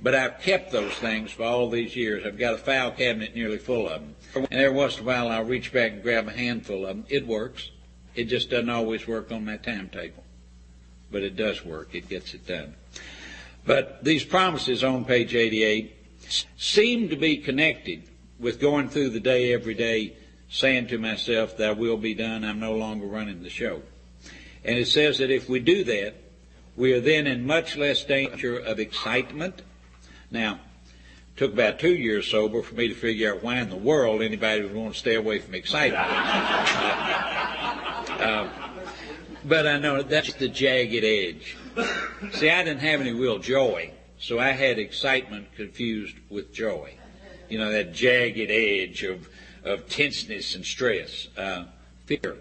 [0.07, 2.25] But I've kept those things for all these years.
[2.25, 4.15] I've got a file cabinet nearly full of them.
[4.53, 7.07] And every once in a while I'll reach back and grab a handful of them.
[7.09, 7.73] It works.
[8.15, 10.23] It just doesn't always work on my timetable.
[11.11, 11.93] But it does work.
[11.93, 12.77] It gets it done.
[13.65, 15.93] But these promises on page 88
[16.57, 18.05] seem to be connected
[18.39, 20.13] with going through the day every day
[20.49, 23.83] saying to myself, Thy will be done, I'm no longer running the show.
[24.65, 26.15] And it says that if we do that,
[26.77, 29.63] we are then in much less danger of excitement.
[30.37, 30.61] Now,
[31.35, 34.21] it took about two years sober for me to figure out why in the world
[34.21, 36.05] anybody would want to stay away from excitement.
[38.21, 38.49] uh,
[39.47, 41.57] but I know that's the jagged edge.
[42.33, 46.93] See, I didn't have any real joy, so I had excitement confused with joy.
[47.49, 49.29] You know, that jagged edge of
[49.65, 51.65] of tenseness and stress, uh,
[52.05, 52.37] fear,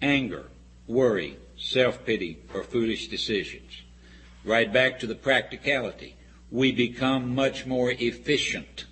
[0.00, 0.46] anger,
[0.86, 3.82] worry, self-pity, or foolish decisions.
[4.44, 6.16] Right back to the practicality.
[6.54, 8.84] We become much more efficient.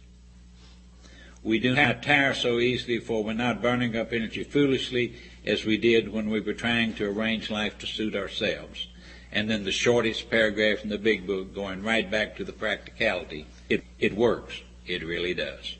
[1.44, 5.14] We do not tire so easily for we're not burning up energy foolishly
[5.46, 8.88] as we did when we were trying to arrange life to suit ourselves.
[9.30, 13.46] And then the shortest paragraph in the big book going right back to the practicality.
[13.68, 14.60] It, it works.
[14.84, 15.76] It really does.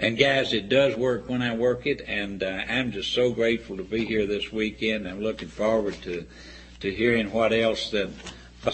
[0.00, 3.76] And guys, it does work when I work it, and uh, I'm just so grateful
[3.76, 5.06] to be here this weekend.
[5.06, 6.26] I'm looking forward to
[6.80, 8.10] to hearing what else that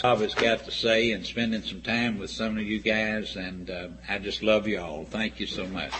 [0.00, 3.36] Bob has got to say and spending some time with some of you guys.
[3.36, 5.04] And uh, I just love you all.
[5.04, 5.92] Thank you so much.